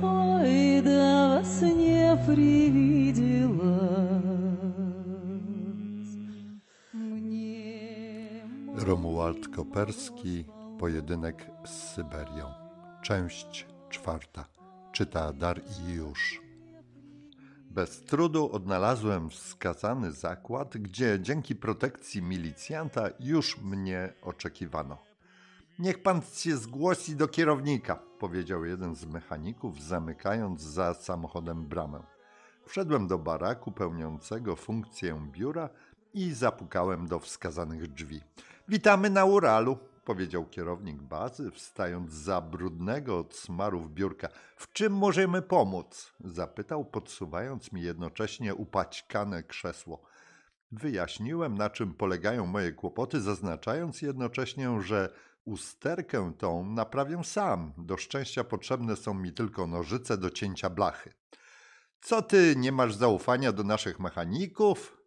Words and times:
Ой, 0.02 0.82
да 0.82 1.24
во 1.44 1.44
сне 1.44 2.18
привиделось. 2.26 3.64
Мне 6.94 8.44
Romuald 8.76 9.48
Koperski, 9.56 10.46
Pojedynek 10.80 11.52
z 11.66 11.70
Syberią. 11.70 12.54
Część 13.02 13.68
czwarta. 13.90 14.46
Czyta 14.92 15.34
Dar 15.34 15.62
i 15.80 15.94
już. 15.94 16.42
Bez 17.70 18.02
trudu 18.02 18.52
odnalazłem 18.52 19.30
wskazany 19.30 20.12
zakład, 20.12 20.78
gdzie 20.78 21.20
dzięki 21.22 21.56
protekcji 21.56 22.22
milicjanta 22.22 23.10
już 23.20 23.62
mnie 23.62 24.14
oczekiwano. 24.22 25.07
Niech 25.79 26.03
pan 26.03 26.23
się 26.35 26.57
zgłosi 26.57 27.17
do 27.17 27.29
kierownika, 27.29 27.97
powiedział 28.19 28.65
jeden 28.65 28.95
z 28.95 29.07
mechaników, 29.07 29.83
zamykając 29.83 30.63
za 30.63 30.95
samochodem 30.95 31.67
bramę. 31.67 32.03
Wszedłem 32.67 33.07
do 33.07 33.19
baraku 33.19 33.73
pełniącego 33.73 34.57
funkcję 34.57 35.29
biura 35.33 35.69
i 36.15 36.33
zapukałem 36.33 37.07
do 37.07 37.19
wskazanych 37.19 37.93
drzwi. 37.93 38.21
Witamy 38.69 39.11
na 39.11 39.25
Uralu, 39.25 39.79
powiedział 40.05 40.47
kierownik 40.47 41.03
bazy, 41.03 41.51
wstając 41.51 42.13
za 42.13 42.41
brudnego 42.41 43.19
od 43.19 43.35
smarów 43.35 43.93
biurka. 43.93 44.29
W 44.57 44.73
czym 44.73 44.93
możemy 44.93 45.43
pomóc? 45.43 46.13
zapytał, 46.21 46.85
podsuwając 46.85 47.73
mi 47.73 47.83
jednocześnie 47.83 48.55
upaćkane 48.55 49.43
krzesło. 49.43 50.03
Wyjaśniłem, 50.73 51.59
na 51.59 51.71
czym 51.71 51.95
polegają 51.95 52.47
moje 52.47 52.73
kłopoty, 52.73 53.21
zaznaczając 53.21 54.03
jednocześnie, 54.03 54.81
że 54.81 55.13
usterkę 55.49 56.33
tą 56.39 56.65
naprawię 56.65 57.25
sam. 57.25 57.73
Do 57.79 57.97
szczęścia 57.97 58.45
potrzebne 58.45 58.97
są 58.97 59.15
mi 59.15 59.33
tylko 59.33 59.67
nożyce 59.67 60.19
do 60.19 60.31
cięcia 60.31 60.71
blachy. 60.71 61.13
Co 62.01 62.23
ty, 62.23 62.55
nie 62.57 62.73
masz 62.73 62.95
zaufania 62.95 63.53
do 63.53 63.65
naszych 63.65 64.01
mechaników? 64.01 64.99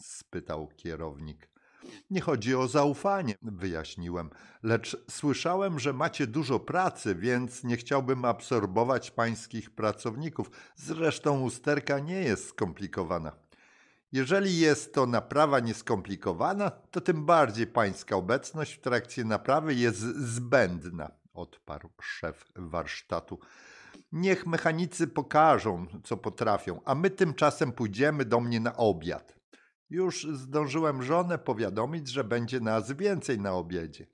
spytał 0.00 0.68
kierownik. 0.76 1.48
Nie 2.10 2.20
chodzi 2.20 2.54
o 2.54 2.68
zaufanie, 2.68 3.34
wyjaśniłem, 3.42 4.30
lecz 4.62 4.96
słyszałem, 5.10 5.78
że 5.78 5.92
macie 5.92 6.26
dużo 6.26 6.60
pracy, 6.60 7.14
więc 7.14 7.64
nie 7.64 7.76
chciałbym 7.76 8.24
absorbować 8.24 9.10
pańskich 9.10 9.70
pracowników. 9.70 10.50
Zresztą 10.76 11.40
usterka 11.40 11.98
nie 11.98 12.22
jest 12.22 12.48
skomplikowana. 12.48 13.47
Jeżeli 14.12 14.58
jest 14.58 14.94
to 14.94 15.06
naprawa 15.06 15.60
nieskomplikowana, 15.60 16.70
to 16.70 17.00
tym 17.00 17.26
bardziej 17.26 17.66
pańska 17.66 18.16
obecność 18.16 18.74
w 18.74 18.80
trakcie 18.80 19.24
naprawy 19.24 19.74
jest 19.74 19.98
zbędna, 20.00 21.10
odparł 21.34 21.88
szef 22.02 22.44
warsztatu. 22.56 23.38
Niech 24.12 24.46
mechanicy 24.46 25.06
pokażą, 25.06 25.86
co 26.04 26.16
potrafią, 26.16 26.80
a 26.84 26.94
my 26.94 27.10
tymczasem 27.10 27.72
pójdziemy 27.72 28.24
do 28.24 28.40
mnie 28.40 28.60
na 28.60 28.76
obiad. 28.76 29.38
Już 29.90 30.26
zdążyłem 30.32 31.02
żonę 31.02 31.38
powiadomić, 31.38 32.08
że 32.08 32.24
będzie 32.24 32.60
nas 32.60 32.92
więcej 32.92 33.40
na 33.40 33.52
obiedzie, 33.52 34.06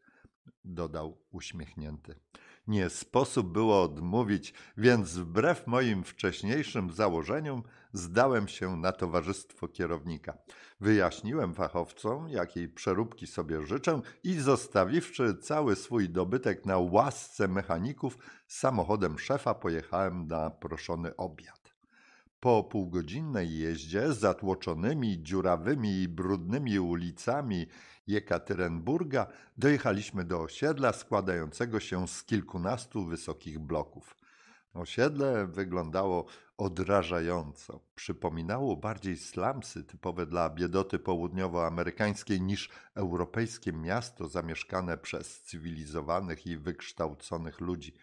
dodał 0.65 1.19
uśmiechnięty. 1.31 2.15
Nie 2.67 2.91
sposób 2.91 3.53
było 3.53 3.83
odmówić, 3.83 4.55
więc 4.77 5.17
wbrew 5.17 5.67
moim 5.67 6.05
wcześniejszym 6.05 6.91
założeniom 6.91 7.63
zdałem 7.93 8.49
się 8.49 8.77
na 8.77 8.93
towarzystwo 8.93 9.69
kierownika. 9.69 10.39
Wyjaśniłem 10.81 11.55
fachowcom, 11.55 12.29
jakiej 12.29 12.69
przeróbki 12.69 13.27
sobie 13.27 13.67
życzę 13.67 14.01
i 14.23 14.33
zostawiwszy 14.35 15.37
cały 15.37 15.77
swój 15.77 16.11
dobytek 16.11 16.67
na 16.67 16.79
łasce 16.79 17.49
mechaników, 17.49 18.19
samochodem 18.47 19.19
szefa 19.19 19.55
pojechałem 19.55 20.27
na 20.27 20.51
proszony 20.51 21.17
obiad. 21.17 21.75
Po 22.41 22.65
półgodzinnej 22.65 23.59
jeździe 23.59 24.13
zatłoczonymi, 24.13 25.23
dziurawymi 25.23 26.03
i 26.03 26.09
brudnymi 26.09 26.79
ulicami 26.79 27.67
Jekaterynburga 28.07 29.27
dojechaliśmy 29.57 30.25
do 30.25 30.41
osiedla 30.41 30.93
składającego 30.93 31.81
się 31.81 32.09
z 32.09 32.25
kilkunastu 32.25 33.07
wysokich 33.07 33.59
bloków. 33.59 34.17
Osiedle 34.75 35.47
wyglądało 35.47 36.27
odrażająco. 36.57 37.81
Przypominało 37.95 38.77
bardziej 38.77 39.17
slumsy 39.17 39.85
typowe 39.85 40.27
dla 40.27 40.51
biedoty 40.51 40.99
południowoamerykańskiej 40.99 42.41
niż 42.41 42.71
europejskie 42.95 43.73
miasto 43.73 44.29
zamieszkane 44.29 44.99
przez 44.99 45.43
cywilizowanych 45.43 46.47
i 46.47 46.57
wykształconych 46.57 47.61
ludzi 47.61 47.95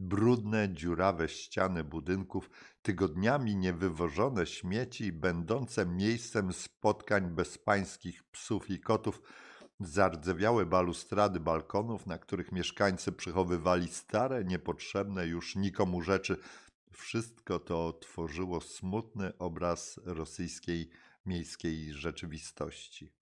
brudne, 0.00 0.68
dziurawe 0.74 1.28
ściany 1.28 1.84
budynków, 1.84 2.50
tygodniami 2.82 3.56
niewywożone 3.56 4.46
śmieci, 4.46 5.12
będące 5.12 5.86
miejscem 5.86 6.52
spotkań 6.52 7.30
bezpańskich 7.30 8.24
psów 8.24 8.70
i 8.70 8.80
kotów, 8.80 9.22
zardzewiałe 9.80 10.66
balustrady 10.66 11.40
balkonów, 11.40 12.06
na 12.06 12.18
których 12.18 12.52
mieszkańcy 12.52 13.12
przechowywali 13.12 13.88
stare, 13.88 14.44
niepotrzebne 14.44 15.26
już 15.26 15.56
nikomu 15.56 16.02
rzeczy. 16.02 16.36
Wszystko 16.92 17.58
to 17.58 17.92
tworzyło 17.92 18.60
smutny 18.60 19.38
obraz 19.38 20.00
rosyjskiej 20.04 20.90
miejskiej 21.26 21.92
rzeczywistości. 21.92 23.12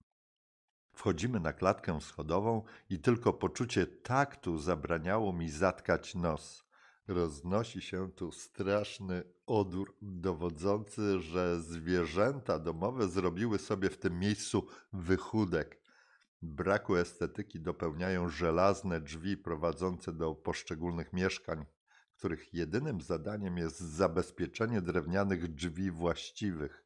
Wchodzimy 0.93 1.39
na 1.39 1.53
klatkę 1.53 2.01
schodową 2.01 2.63
i 2.89 2.99
tylko 2.99 3.33
poczucie 3.33 3.87
taktu 3.87 4.57
zabraniało 4.57 5.33
mi 5.33 5.49
zatkać 5.49 6.15
nos. 6.15 6.63
Roznosi 7.07 7.81
się 7.81 8.11
tu 8.11 8.31
straszny 8.31 9.23
odór 9.47 9.95
dowodzący, 10.01 11.19
że 11.19 11.61
zwierzęta 11.61 12.59
domowe 12.59 13.09
zrobiły 13.09 13.59
sobie 13.59 13.89
w 13.89 13.97
tym 13.97 14.19
miejscu 14.19 14.67
wychudek. 14.93 15.78
Braku 16.41 16.95
estetyki 16.95 17.59
dopełniają 17.59 18.29
żelazne 18.29 19.01
drzwi 19.01 19.37
prowadzące 19.37 20.13
do 20.13 20.35
poszczególnych 20.35 21.13
mieszkań, 21.13 21.65
których 22.17 22.53
jedynym 22.53 23.01
zadaniem 23.01 23.57
jest 23.57 23.79
zabezpieczenie 23.79 24.81
drewnianych 24.81 25.53
drzwi 25.53 25.91
właściwych. 25.91 26.83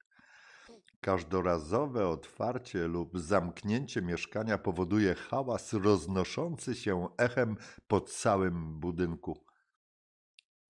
Każdorazowe 1.01 2.07
otwarcie 2.07 2.87
lub 2.87 3.19
zamknięcie 3.19 4.01
mieszkania 4.01 4.57
powoduje 4.57 5.15
hałas 5.15 5.73
roznoszący 5.73 6.75
się 6.75 7.07
echem 7.17 7.57
po 7.87 8.01
całym 8.01 8.79
budynku. 8.79 9.45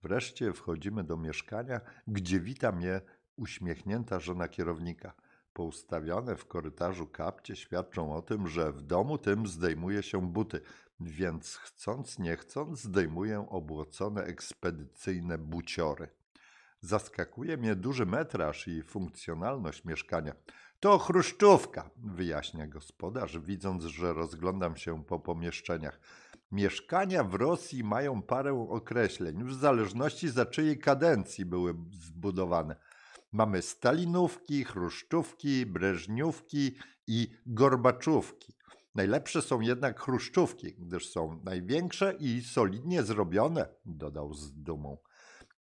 Wreszcie 0.02 0.52
wchodzimy 0.52 1.04
do 1.04 1.16
mieszkania, 1.16 1.80
gdzie 2.06 2.40
wita 2.40 2.72
mnie 2.72 3.00
uśmiechnięta 3.36 4.20
żona 4.20 4.48
kierownika. 4.48 5.14
Poustawione 5.54 6.36
w 6.36 6.46
korytarzu 6.46 7.06
kapcie 7.06 7.56
świadczą 7.56 8.16
o 8.16 8.22
tym, 8.22 8.48
że 8.48 8.72
w 8.72 8.82
domu 8.82 9.18
tym 9.18 9.46
zdejmuje 9.46 10.02
się 10.02 10.32
buty, 10.32 10.60
więc 11.00 11.56
chcąc 11.56 12.18
nie 12.18 12.36
chcąc 12.36 12.80
zdejmuję 12.80 13.46
obłocone 13.48 14.24
ekspedycyjne 14.24 15.38
buciory. 15.38 16.08
Zaskakuje 16.80 17.56
mnie 17.56 17.76
duży 17.76 18.06
metraż 18.06 18.68
i 18.68 18.82
funkcjonalność 18.82 19.84
mieszkania. 19.84 20.34
To 20.80 20.98
chruszczówka, 20.98 21.90
wyjaśnia 21.96 22.66
gospodarz, 22.66 23.38
widząc, 23.38 23.84
że 23.84 24.12
rozglądam 24.12 24.76
się 24.76 25.04
po 25.04 25.18
pomieszczeniach. 25.18 26.00
Mieszkania 26.52 27.24
w 27.24 27.34
Rosji 27.34 27.84
mają 27.84 28.22
parę 28.22 28.66
określeń, 28.70 29.44
w 29.44 29.54
zależności 29.54 30.28
za 30.28 30.46
czyjej 30.46 30.78
kadencji 30.78 31.44
były 31.44 31.74
zbudowane. 31.90 32.76
Mamy 33.34 33.62
stalinówki, 33.62 34.64
chruszczówki, 34.64 35.66
breżniówki 35.66 36.76
i 37.06 37.28
gorbaczówki. 37.46 38.54
Najlepsze 38.94 39.42
są 39.42 39.60
jednak 39.60 40.00
chruszczówki, 40.00 40.74
gdyż 40.78 41.08
są 41.10 41.40
największe 41.44 42.14
i 42.20 42.42
solidnie 42.42 43.02
zrobione, 43.02 43.68
dodał 43.84 44.34
z 44.34 44.52
dumą. 44.52 44.98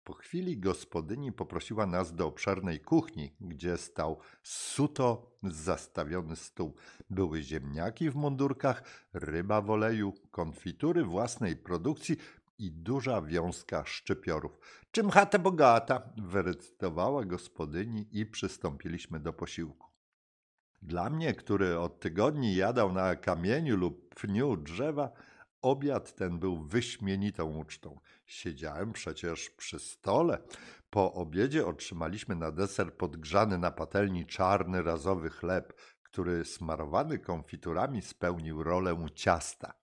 Po 0.04 0.14
chwili 0.14 0.58
gospodyni 0.58 1.32
poprosiła 1.32 1.86
nas 1.86 2.14
do 2.14 2.26
obszernej 2.26 2.80
kuchni, 2.80 3.36
gdzie 3.40 3.76
stał 3.76 4.18
suto 4.42 5.36
zastawiony 5.42 6.36
stół. 6.36 6.74
Były 7.10 7.42
ziemniaki 7.42 8.10
w 8.10 8.16
mundurkach, 8.16 8.82
ryba 9.12 9.60
w 9.60 9.70
oleju, 9.70 10.12
konfitury 10.30 11.04
własnej 11.04 11.56
produkcji 11.56 12.16
i 12.60 12.72
duża 12.72 13.22
wiązka 13.22 13.84
szczypiorów. 13.84 14.58
Czym 14.90 15.10
chata 15.10 15.38
bogata? 15.38 16.12
wyrecytowała 16.16 17.24
gospodyni 17.24 18.08
i 18.12 18.26
przystąpiliśmy 18.26 19.20
do 19.20 19.32
posiłku. 19.32 19.86
Dla 20.82 21.10
mnie, 21.10 21.34
który 21.34 21.78
od 21.78 22.00
tygodni 22.00 22.56
jadał 22.56 22.92
na 22.92 23.16
kamieniu 23.16 23.76
lub 23.76 24.14
pniu 24.14 24.56
drzewa, 24.56 25.10
obiad 25.62 26.14
ten 26.14 26.38
był 26.38 26.64
wyśmienitą 26.64 27.56
ucztą. 27.56 28.00
Siedziałem 28.26 28.92
przecież 28.92 29.50
przy 29.50 29.78
stole. 29.78 30.38
Po 30.90 31.12
obiedzie 31.12 31.66
otrzymaliśmy 31.66 32.36
na 32.36 32.52
deser 32.52 32.96
podgrzany 32.96 33.58
na 33.58 33.70
patelni 33.70 34.26
czarny 34.26 34.82
razowy 34.82 35.30
chleb, 35.30 35.72
który 36.02 36.44
smarowany 36.44 37.18
konfiturami 37.18 38.02
spełnił 38.02 38.62
rolę 38.62 39.06
ciasta. 39.14 39.79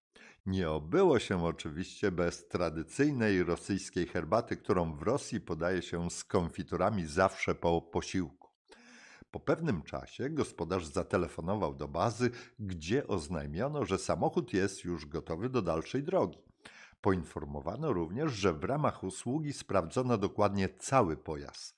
Nie 0.48 0.70
obyło 0.70 1.20
się 1.20 1.46
oczywiście 1.46 2.12
bez 2.12 2.48
tradycyjnej 2.48 3.44
rosyjskiej 3.44 4.08
herbaty, 4.08 4.58
którą 4.58 4.96
w 4.96 5.02
Rosji 5.02 5.42
podaje 5.42 5.82
się 5.82 6.12
z 6.12 6.24
konfiturami 6.24 7.06
zawsze 7.06 7.56
po 7.56 7.82
posiłku. 7.82 8.50
Po 9.32 9.40
pewnym 9.40 9.82
czasie 9.82 10.30
gospodarz 10.30 10.86
zatelefonował 10.86 11.76
do 11.76 11.88
bazy, 11.88 12.32
gdzie 12.60 13.08
oznajmiono, 13.08 13.86
że 13.86 13.98
samochód 13.98 14.54
jest 14.54 14.84
już 14.84 15.06
gotowy 15.06 15.50
do 15.50 15.62
dalszej 15.62 16.04
drogi. 16.04 16.40
Poinformowano 17.02 17.94
również, 17.94 18.32
że 18.32 18.54
w 18.54 18.64
ramach 18.64 19.04
usługi 19.04 19.54
sprawdzono 19.54 20.18
dokładnie 20.18 20.70
cały 20.70 21.18
pojazd. 21.18 21.77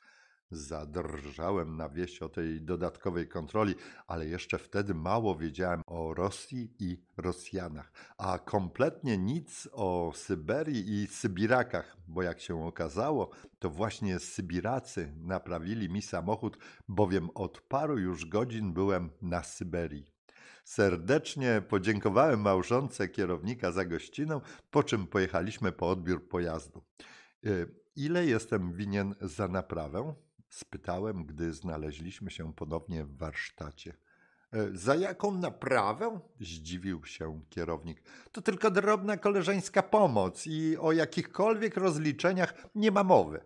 Zadrżałem 0.52 1.78
na 1.78 1.90
wieść 1.90 2.22
o 2.22 2.30
tej 2.30 2.62
dodatkowej 2.62 3.28
kontroli, 3.28 3.76
ale 4.08 4.28
jeszcze 4.28 4.58
wtedy 4.58 4.94
mało 4.94 5.36
wiedziałem 5.36 5.82
o 5.86 6.14
Rosji 6.14 6.74
i 6.80 6.98
Rosjanach, 7.18 7.92
a 8.18 8.40
kompletnie 8.40 9.18
nic 9.18 9.70
o 9.72 10.12
Syberii 10.16 11.04
i 11.04 11.08
Sybirakach, 11.08 11.98
bo 12.08 12.24
jak 12.24 12.40
się 12.40 12.66
okazało, 12.66 13.30
to 13.60 13.70
właśnie 13.70 14.20
Sybiracy 14.20 15.14
naprawili 15.18 15.90
mi 15.90 16.02
samochód, 16.02 16.58
bowiem 16.88 17.30
od 17.30 17.62
paru 17.62 17.98
już 17.98 18.26
godzin 18.26 18.74
byłem 18.74 19.10
na 19.22 19.44
Syberii. 19.44 20.06
Serdecznie 20.64 21.62
podziękowałem 21.70 22.42
małżonce 22.42 23.08
kierownika 23.08 23.72
za 23.72 23.86
gościnę, 23.86 24.42
po 24.72 24.84
czym 24.84 25.08
pojechaliśmy 25.08 25.72
po 25.72 25.90
odbiór 25.90 26.28
pojazdu. 26.28 26.84
E, 27.46 27.50
ile 27.96 28.26
jestem 28.26 28.74
winien 28.74 29.16
za 29.22 29.48
naprawę? 29.48 30.14
Spytałem, 30.50 31.26
gdy 31.26 31.54
znaleźliśmy 31.54 32.32
się 32.32 32.54
ponownie 32.54 33.06
w 33.06 33.18
warsztacie. 33.18 33.94
E, 34.54 34.70
za 34.74 34.96
jaką 34.96 35.32
naprawę? 35.32 36.20
zdziwił 36.40 37.06
się 37.06 37.42
kierownik. 37.50 38.04
To 38.32 38.42
tylko 38.42 38.72
drobna 38.72 39.18
koleżeńska 39.18 39.84
pomoc 39.84 40.48
i 40.48 40.78
o 40.78 40.92
jakichkolwiek 40.92 41.78
rozliczeniach 41.78 42.54
nie 42.76 42.92
ma 42.92 43.04
mowy. 43.04 43.40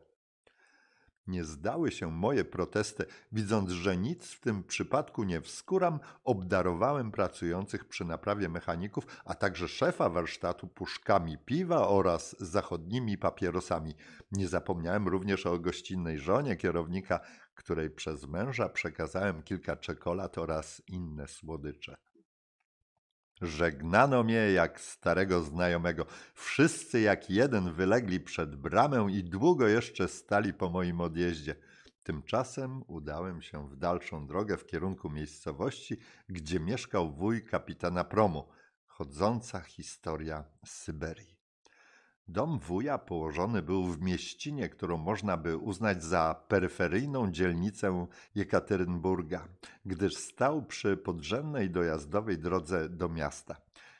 Nie 1.28 1.44
zdały 1.44 1.92
się 1.92 2.12
moje 2.12 2.46
protesty, 2.46 3.06
widząc, 3.32 3.70
że 3.70 3.98
nic 3.98 4.32
w 4.32 4.40
tym 4.40 4.64
przypadku 4.64 5.24
nie 5.24 5.42
wskuram, 5.42 6.00
obdarowałem 6.24 7.12
pracujących 7.12 7.86
przy 7.86 8.06
naprawie 8.06 8.50
mechaników, 8.50 9.08
a 9.26 9.36
także 9.36 9.68
szefa 9.68 10.10
warsztatu 10.10 10.68
puszkami 10.68 11.38
piwa 11.38 11.88
oraz 11.88 12.36
zachodnimi 12.40 13.18
papierosami. 13.18 13.96
Nie 14.32 14.48
zapomniałem 14.48 15.08
również 15.08 15.46
o 15.46 15.60
gościnnej 15.60 16.20
żonie 16.20 16.56
kierownika, 16.56 17.20
której 17.56 17.90
przez 17.90 18.28
męża 18.28 18.70
przekazałem 18.70 19.44
kilka 19.44 19.76
czekolad 19.76 20.38
oraz 20.38 20.82
inne 20.88 21.28
słodycze. 21.28 21.98
Żegnano 23.44 24.24
mnie 24.24 24.52
jak 24.52 24.82
starego 24.82 25.42
znajomego. 25.42 26.06
Wszyscy 26.34 27.02
jak 27.02 27.30
jeden 27.30 27.74
wylegli 27.74 28.20
przed 28.20 28.56
bramę 28.56 29.08
i 29.12 29.24
długo 29.24 29.68
jeszcze 29.68 30.08
stali 30.08 30.54
po 30.54 30.70
moim 30.70 31.02
odjeździe. 31.02 31.56
Tymczasem 32.04 32.84
udałem 32.88 33.42
się 33.42 33.70
w 33.70 33.76
dalszą 33.76 34.28
drogę 34.28 34.58
w 34.58 34.66
kierunku 34.66 35.10
miejscowości, 35.10 35.98
gdzie 36.30 36.60
mieszkał 36.60 37.12
wuj 37.12 37.46
kapitana 37.46 38.04
promu, 38.04 38.48
chodząca 38.86 39.60
historia 39.62 40.44
Syberii. 40.66 41.33
Dom 42.28 42.60
wuja 42.60 42.98
położony 42.98 43.62
był 43.62 43.84
w 43.84 44.02
mieścinie, 44.02 44.70
którą 44.70 44.98
można 44.98 45.38
by 45.38 45.58
uznać 45.58 46.04
za 46.04 46.44
peryferyjną 46.48 47.32
dzielnicę 47.32 48.08
Jekaterynburga, 48.36 49.48
gdyż 49.86 50.18
stał 50.18 50.66
przy 50.66 50.98
podrzędnej 50.98 51.70
dojazdowej 51.70 52.38
drodze 52.38 52.90
do 52.90 53.10
miasta. 53.10 53.56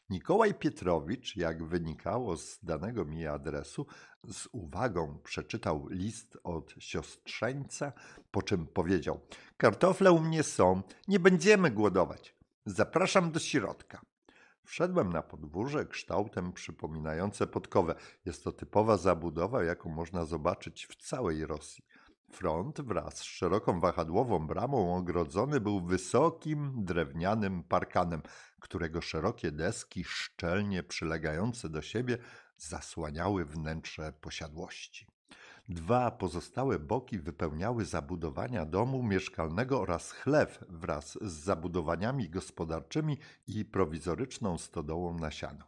Nikołaj 0.10 0.54
Pietrowicz, 0.54 1.36
jak 1.36 1.64
wynikało 1.64 2.38
z 2.38 2.60
danego 2.64 3.06
mi 3.06 3.28
adresu, 3.28 3.86
z 4.28 4.48
uwagą 4.52 5.18
przeczytał 5.24 5.88
list 5.90 6.38
od 6.44 6.76
siostrzeńca, 6.80 7.94
po 8.32 8.42
czym 8.42 8.68
powiedział: 8.68 9.20
Kartofle 9.58 10.12
u 10.12 10.20
mnie 10.20 10.44
są, 10.44 10.82
nie 11.08 11.20
będziemy 11.20 11.72
głodować. 11.72 12.36
Zapraszam 12.66 13.32
do 13.32 13.40
środka. 13.40 14.02
Wszedłem 14.66 15.14
na 15.14 15.22
podwórze 15.22 15.86
kształtem 15.86 16.54
przypominające 16.54 17.48
podkowę. 17.48 17.96
Jest 18.26 18.44
to 18.44 18.52
typowa 18.52 18.98
zabudowa, 18.98 19.64
jaką 19.64 19.90
można 19.90 20.26
zobaczyć 20.26 20.86
w 20.86 20.96
całej 20.96 21.46
Rosji. 21.46 21.86
Front 22.32 22.82
wraz 22.82 23.18
z 23.18 23.24
szeroką 23.24 23.80
wahadłową 23.80 24.48
bramą 24.48 24.96
ogrodzony 24.96 25.60
był 25.60 25.82
wysokim 25.86 26.86
drewnianym 26.86 27.64
parkanem, 27.64 28.22
którego 28.60 29.02
szerokie 29.02 29.52
deski 29.52 30.04
szczelnie 30.04 30.84
przylegające 30.84 31.70
do 31.70 31.82
siebie 31.82 32.18
zasłaniały 32.58 33.46
wnętrze 33.46 34.14
posiadłości. 34.22 35.13
Dwa 35.70 36.12
pozostałe 36.12 36.80
boki 36.80 37.20
wypełniały 37.20 37.86
zabudowania 37.86 38.66
domu 38.66 39.04
mieszkalnego 39.04 39.82
oraz 39.82 40.12
chlew 40.12 40.64
wraz 40.70 41.18
z 41.22 41.34
zabudowaniami 41.34 42.30
gospodarczymi 42.30 43.18
i 43.48 43.66
prowizoryczną 43.66 44.58
stodołą 44.58 45.20
na 45.20 45.32
siano. 45.32 45.66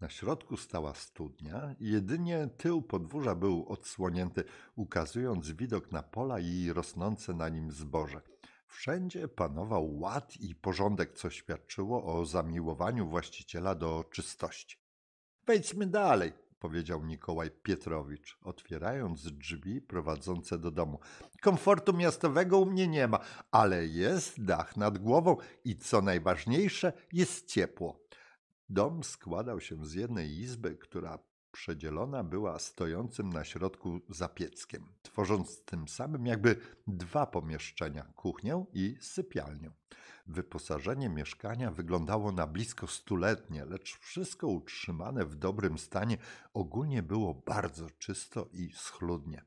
Na 0.00 0.08
środku 0.08 0.56
stała 0.56 0.94
studnia, 0.94 1.74
jedynie 1.80 2.48
tył 2.56 2.82
podwórza 2.82 3.34
był 3.34 3.68
odsłonięty, 3.68 4.44
ukazując 4.76 5.50
widok 5.50 5.92
na 5.92 6.02
pola 6.02 6.40
i 6.40 6.72
rosnące 6.72 7.34
na 7.34 7.48
nim 7.48 7.72
zboże. 7.72 8.20
Wszędzie 8.66 9.28
panował 9.28 9.98
ład 9.98 10.36
i 10.36 10.54
porządek, 10.54 11.12
co 11.12 11.30
świadczyło 11.30 12.04
o 12.04 12.26
zamiłowaniu 12.26 13.08
właściciela 13.08 13.74
do 13.74 14.04
czystości. 14.10 14.76
Wejdźmy 15.46 15.86
dalej, 15.86 16.32
powiedział 16.58 17.04
Nikołaj 17.04 17.50
Pietrowicz, 17.50 18.38
otwierając 18.42 19.32
drzwi 19.32 19.80
prowadzące 19.80 20.58
do 20.58 20.70
domu. 20.70 20.98
Komfortu 21.42 21.92
miastowego 21.92 22.58
u 22.58 22.66
mnie 22.66 22.88
nie 22.88 23.08
ma, 23.08 23.18
ale 23.50 23.86
jest 23.86 24.44
dach 24.44 24.76
nad 24.76 24.98
głową 24.98 25.36
i 25.64 25.76
co 25.76 26.02
najważniejsze, 26.02 26.92
jest 27.12 27.46
ciepło. 27.46 28.00
Dom 28.68 29.04
składał 29.04 29.60
się 29.60 29.86
z 29.86 29.94
jednej 29.94 30.38
izby, 30.38 30.76
która 30.76 31.18
przedzielona 31.52 32.24
była 32.24 32.58
stojącym 32.58 33.30
na 33.30 33.44
środku 33.44 34.00
zapieckiem, 34.08 34.86
tworząc 35.02 35.64
tym 35.64 35.88
samym 35.88 36.26
jakby 36.26 36.56
dwa 36.86 37.26
pomieszczenia 37.26 38.02
kuchnię 38.02 38.64
i 38.72 38.96
sypialnię. 39.00 39.70
Wyposażenie 40.26 41.08
mieszkania 41.08 41.70
wyglądało 41.70 42.32
na 42.32 42.46
blisko 42.46 42.86
stuletnie, 42.86 43.64
lecz 43.64 43.98
wszystko 43.98 44.46
utrzymane 44.46 45.24
w 45.24 45.34
dobrym 45.34 45.78
stanie 45.78 46.18
ogólnie 46.54 47.02
było 47.02 47.34
bardzo 47.34 47.90
czysto 47.98 48.48
i 48.52 48.70
schludnie. 48.74 49.42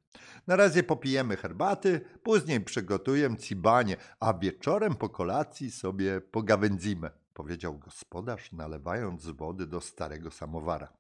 Na 0.48 0.56
razie 0.56 0.84
popijemy 0.84 1.38
herbaty, 1.38 2.02
później 2.24 2.62
przygotuję 2.62 3.38
cibanie, 3.38 3.98
a 4.20 4.34
wieczorem 4.34 4.96
po 4.96 5.10
kolacji 5.10 5.72
sobie 5.72 6.22
pogawędzimy, 6.22 7.10
powiedział 7.34 7.78
gospodarz, 7.78 8.52
nalewając 8.52 9.26
wody 9.28 9.68
do 9.68 9.82
starego 9.82 10.32
samowara. 10.32 10.94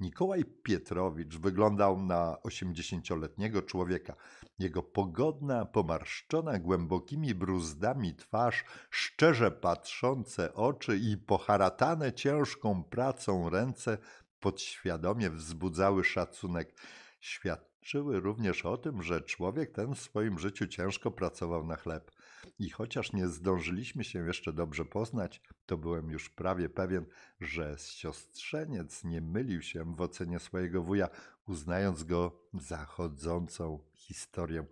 Nikołaj 0.00 0.44
Pietrowicz 0.44 1.36
wyglądał 1.36 2.02
na 2.02 2.42
osiemdziesięcioletniego 2.42 3.62
człowieka. 3.62 4.16
Jego 4.58 4.82
pogodna, 4.82 5.64
pomarszczona 5.64 6.58
głębokimi 6.58 7.34
bruzdami 7.34 8.14
twarz, 8.14 8.64
szczerze 8.90 9.50
patrzące 9.50 10.54
oczy 10.54 10.96
i 10.98 11.16
poharatane 11.16 12.12
ciężką 12.12 12.84
pracą 12.84 13.50
ręce 13.50 13.98
podświadomie 14.40 15.30
wzbudzały 15.30 16.04
szacunek. 16.04 16.74
Świadczyły 17.20 18.20
również 18.20 18.66
o 18.66 18.76
tym, 18.76 19.02
że 19.02 19.20
człowiek 19.20 19.72
ten 19.72 19.94
w 19.94 20.00
swoim 20.00 20.38
życiu 20.38 20.66
ciężko 20.66 21.10
pracował 21.10 21.66
na 21.66 21.76
chleb. 21.76 22.10
I 22.58 22.70
chociaż 22.70 23.12
nie 23.12 23.28
zdążyliśmy 23.28 24.04
się 24.04 24.26
jeszcze 24.26 24.52
dobrze 24.52 24.84
poznać, 24.84 25.40
to 25.66 25.78
byłem 25.78 26.10
już 26.10 26.30
prawie 26.30 26.68
pewien, 26.68 27.06
że 27.40 27.76
siostrzeniec 27.78 29.04
nie 29.04 29.20
mylił 29.20 29.62
się 29.62 29.94
w 29.96 30.00
ocenie 30.00 30.38
swojego 30.38 30.82
wuja, 30.82 31.08
uznając 31.46 32.04
go 32.04 32.40
za 32.54 32.84
chodzącą 32.84 33.78
historię. 33.94 34.64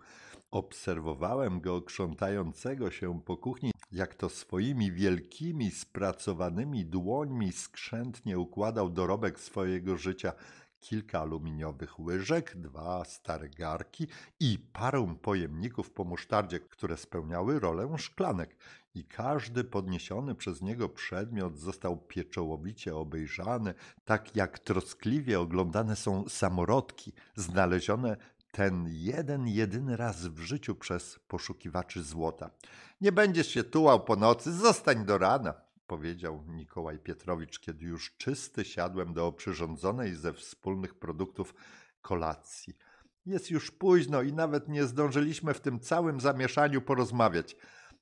Obserwowałem 0.50 1.60
go 1.60 1.82
krzątającego 1.82 2.90
się 2.90 3.20
po 3.20 3.36
kuchni, 3.36 3.70
jak 3.92 4.14
to 4.14 4.28
swoimi 4.28 4.92
wielkimi, 4.92 5.70
spracowanymi 5.70 6.86
dłońmi 6.86 7.52
skrzętnie 7.52 8.38
układał 8.38 8.90
dorobek 8.90 9.40
swojego 9.40 9.96
życia 9.96 10.32
kilka 10.80 11.20
aluminiowych 11.20 12.00
łyżek, 12.00 12.56
dwa 12.56 13.04
stare 13.04 13.48
garki 13.48 14.06
i 14.40 14.58
parę 14.72 15.16
pojemników 15.22 15.90
po 15.90 16.04
musztardzie, 16.04 16.60
które 16.60 16.96
spełniały 16.96 17.60
rolę 17.60 17.98
szklanek. 17.98 18.56
I 18.94 19.04
każdy 19.04 19.64
podniesiony 19.64 20.34
przez 20.34 20.62
niego 20.62 20.88
przedmiot 20.88 21.58
został 21.58 21.96
pieczołowicie 21.96 22.96
obejrzany, 22.96 23.74
tak 24.04 24.36
jak 24.36 24.58
troskliwie 24.58 25.40
oglądane 25.40 25.96
są 25.96 26.28
samorodki 26.28 27.12
znalezione 27.34 28.16
ten 28.56 28.86
jeden, 28.88 29.48
jedyny 29.48 29.96
raz 29.96 30.26
w 30.26 30.38
życiu 30.38 30.74
przez 30.74 31.18
poszukiwaczy 31.28 32.02
złota. 32.02 32.50
Nie 33.00 33.12
będziesz 33.12 33.48
się 33.48 33.64
tułał 33.64 34.04
po 34.04 34.16
nocy, 34.16 34.52
zostań 34.52 35.04
do 35.04 35.18
rana, 35.18 35.65
powiedział 35.86 36.44
Nikołaj 36.46 36.98
Pietrowicz, 36.98 37.58
kiedy 37.58 37.84
już 37.84 38.16
czysty 38.16 38.64
siadłem 38.64 39.14
do 39.14 39.32
przyrządzonej 39.32 40.14
ze 40.14 40.32
wspólnych 40.32 40.94
produktów 40.94 41.54
kolacji. 42.02 42.76
Jest 43.26 43.50
już 43.50 43.70
późno 43.70 44.22
i 44.22 44.32
nawet 44.32 44.68
nie 44.68 44.84
zdążyliśmy 44.84 45.54
w 45.54 45.60
tym 45.60 45.80
całym 45.80 46.20
zamieszaniu 46.20 46.82
porozmawiać. 46.82 47.56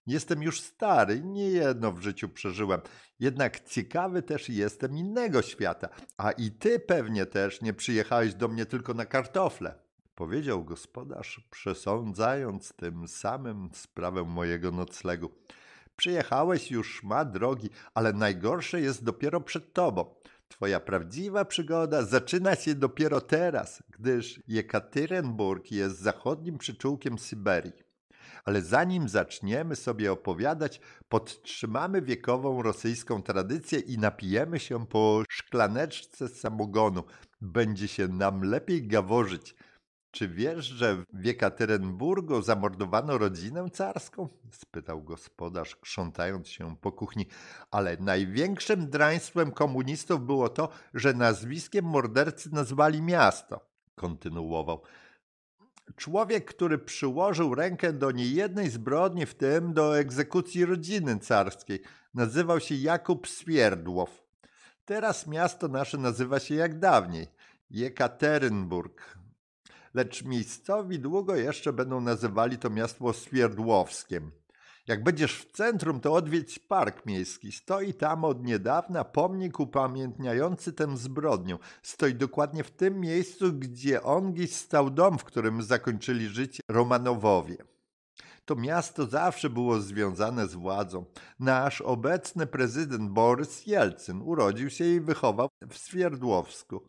Jestem 0.07 0.43
już 0.43 0.61
stary, 0.61 1.21
nie 1.21 1.49
jedno 1.50 1.93
w 1.93 2.03
życiu 2.03 2.29
przeżyłem. 2.29 2.81
Jednak 3.21 3.69
ciekawy 3.69 4.23
też 4.23 4.49
jestem 4.49 4.97
innego 4.97 5.43
świata. 5.43 5.88
A 6.17 6.31
i 6.31 6.50
ty 6.50 6.81
pewnie 6.81 7.26
też 7.26 7.62
nie 7.62 7.73
przyjechałeś 7.73 8.35
do 8.35 8.49
mnie 8.49 8.67
tylko 8.67 8.95
na 8.95 9.07
kartofle 9.07 9.85
powiedział 10.14 10.64
gospodarz, 10.64 11.41
przesądzając 11.50 12.73
tym 12.73 13.09
samym 13.09 13.71
sprawę 13.73 14.25
mojego 14.25 14.71
noclegu. 14.71 15.31
Przyjechałeś 15.96 16.70
już, 16.70 17.02
ma 17.02 17.24
drogi, 17.24 17.70
ale 17.94 18.12
najgorsze 18.12 18.80
jest 18.80 19.04
dopiero 19.04 19.40
przed 19.40 19.72
tobą. 19.72 20.14
Twoja 20.48 20.80
prawdziwa 20.80 21.44
przygoda 21.44 22.02
zaczyna 22.02 22.56
się 22.56 22.74
dopiero 22.74 23.20
teraz, 23.20 23.82
gdyż 23.98 24.42
Jekaterynburg 24.48 25.70
jest 25.70 25.98
zachodnim 25.98 26.58
przyczółkiem 26.58 27.18
Syberii. 27.18 27.72
Ale 28.44 28.62
zanim 28.62 29.08
zaczniemy 29.08 29.76
sobie 29.76 30.12
opowiadać, 30.12 30.80
podtrzymamy 31.08 32.02
wiekową 32.02 32.62
rosyjską 32.62 33.22
tradycję 33.22 33.78
i 33.78 33.98
napijemy 33.98 34.60
się 34.60 34.86
po 34.86 35.22
szklaneczce 35.28 36.28
samogonu. 36.28 37.04
Będzie 37.40 37.88
się 37.88 38.08
nam 38.08 38.42
lepiej 38.42 38.86
gaworzyć. 38.86 39.54
Czy 40.14 40.28
wiesz, 40.28 40.64
że 40.64 40.97
w 41.12 41.25
Jekaterynburgu 41.25 42.42
zamordowano 42.42 43.18
rodzinę 43.18 43.71
carską? 43.71 44.28
spytał 44.50 45.02
gospodarz, 45.02 45.76
krzątając 45.76 46.49
się 46.49 46.76
po 46.76 46.92
kuchni. 46.92 47.26
Ale 47.71 47.97
największym 47.97 48.90
draństwem 48.90 49.52
komunistów 49.52 50.26
było 50.26 50.49
to, 50.49 50.68
że 50.94 51.14
nazwiskiem 51.14 51.85
mordercy 51.85 52.54
nazwali 52.54 53.02
miasto, 53.02 53.61
kontynuował. 53.94 54.83
Człowiek, 55.97 56.44
który 56.44 56.78
przyłożył 56.78 57.54
rękę 57.54 57.92
do 57.92 58.11
niejednej 58.11 58.71
zbrodni, 58.71 59.26
w 59.26 59.35
tym 59.35 59.73
do 59.73 59.99
egzekucji 59.99 60.64
rodziny 60.64 61.18
carskiej, 61.18 61.83
nazywał 62.14 62.61
się 62.61 62.75
Jakub 62.75 63.28
Swierdłow. 63.28 64.25
Teraz 64.85 65.26
miasto 65.26 65.68
nasze 65.68 65.99
nazywa 65.99 66.40
się 66.40 66.54
jak 66.54 66.78
dawniej 66.78 67.26
Jekaterynburg 67.71 69.24
lecz 69.94 70.24
miejscowi 70.24 70.98
długo 70.98 71.36
jeszcze 71.36 71.72
będą 71.72 72.00
nazywali 72.00 72.58
to 72.58 72.70
miasto 72.70 73.12
Swierdłowskiem. 73.12 74.30
Jak 74.86 75.02
będziesz 75.02 75.38
w 75.38 75.52
centrum, 75.52 76.00
to 76.00 76.12
odwiedź 76.12 76.58
park 76.58 77.06
miejski. 77.06 77.52
Stoi 77.52 77.94
tam 77.94 78.24
od 78.24 78.44
niedawna 78.44 79.04
pomnik 79.04 79.60
upamiętniający 79.60 80.72
tę 80.72 80.96
zbrodnię. 80.96 81.58
Stoi 81.82 82.14
dokładnie 82.14 82.64
w 82.64 82.70
tym 82.70 83.00
miejscu, 83.00 83.52
gdzie 83.52 84.02
ongiś 84.02 84.54
stał 84.54 84.90
dom, 84.90 85.18
w 85.18 85.24
którym 85.24 85.62
zakończyli 85.62 86.28
życie 86.28 86.62
Romanowowie. 86.68 87.56
To 88.44 88.56
miasto 88.56 89.06
zawsze 89.06 89.50
było 89.50 89.80
związane 89.80 90.48
z 90.48 90.54
władzą. 90.54 91.04
Nasz 91.38 91.80
obecny 91.80 92.46
prezydent 92.46 93.10
Borys 93.10 93.66
Jelcyn 93.66 94.22
urodził 94.22 94.70
się 94.70 94.84
i 94.84 95.00
wychował 95.00 95.48
w 95.68 95.78
Swierdłowsku 95.78 96.88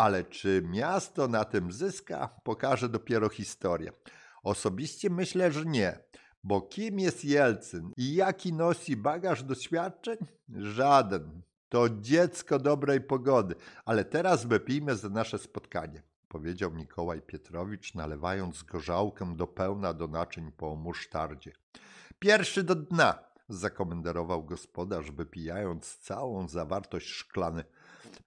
ale 0.00 0.24
czy 0.24 0.62
miasto 0.66 1.28
na 1.28 1.44
tym 1.44 1.72
zyska, 1.72 2.28
pokaże 2.44 2.88
dopiero 2.88 3.28
historia. 3.28 3.92
Osobiście 4.42 5.10
myślę, 5.10 5.52
że 5.52 5.64
nie, 5.64 5.98
bo 6.44 6.60
kim 6.60 6.98
jest 6.98 7.24
Jelcyn 7.24 7.92
i 7.96 8.14
jaki 8.14 8.52
nosi 8.52 8.96
bagaż 8.96 9.42
doświadczeń? 9.42 10.16
Żaden. 10.48 11.42
To 11.68 11.88
dziecko 11.88 12.58
dobrej 12.58 13.00
pogody, 13.00 13.54
ale 13.84 14.04
teraz 14.04 14.46
wypijmy 14.46 14.96
za 14.96 15.08
nasze 15.08 15.38
spotkanie, 15.38 16.02
powiedział 16.28 16.72
Mikołaj 16.72 17.22
Pietrowicz, 17.22 17.94
nalewając 17.94 18.62
gorzałkę 18.62 19.36
do 19.36 19.46
pełna 19.46 19.94
do 19.94 20.08
naczyń 20.08 20.52
po 20.52 20.76
musztardzie. 20.76 21.52
Pierwszy 22.18 22.62
do 22.62 22.74
dna, 22.74 23.18
zakomenderował 23.48 24.44
gospodarz, 24.44 25.10
wypijając 25.10 25.96
całą 25.98 26.48
zawartość 26.48 27.08
szklany. 27.08 27.64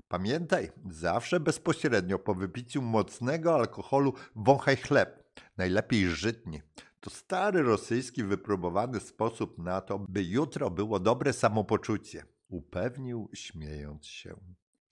Pamiętaj, 0.08 0.72
zawsze 0.90 1.40
bezpośrednio 1.40 2.20
po 2.20 2.36
wypiciu 2.36 2.82
mocnego 2.82 3.56
alkoholu 3.56 4.14
wąchaj 4.36 4.78
chleb, 4.78 5.24
najlepiej 5.58 6.10
żytnie. 6.10 6.62
To 7.00 7.10
stary 7.10 7.64
rosyjski 7.64 8.24
wypróbowany 8.24 9.00
sposób 9.00 9.58
na 9.58 9.82
to, 9.82 10.00
by 10.00 10.24
jutro 10.24 10.70
było 10.70 11.00
dobre 11.00 11.34
samopoczucie, 11.34 12.26
upewnił 12.48 13.30
śmiejąc 13.34 14.06
się. 14.06 14.36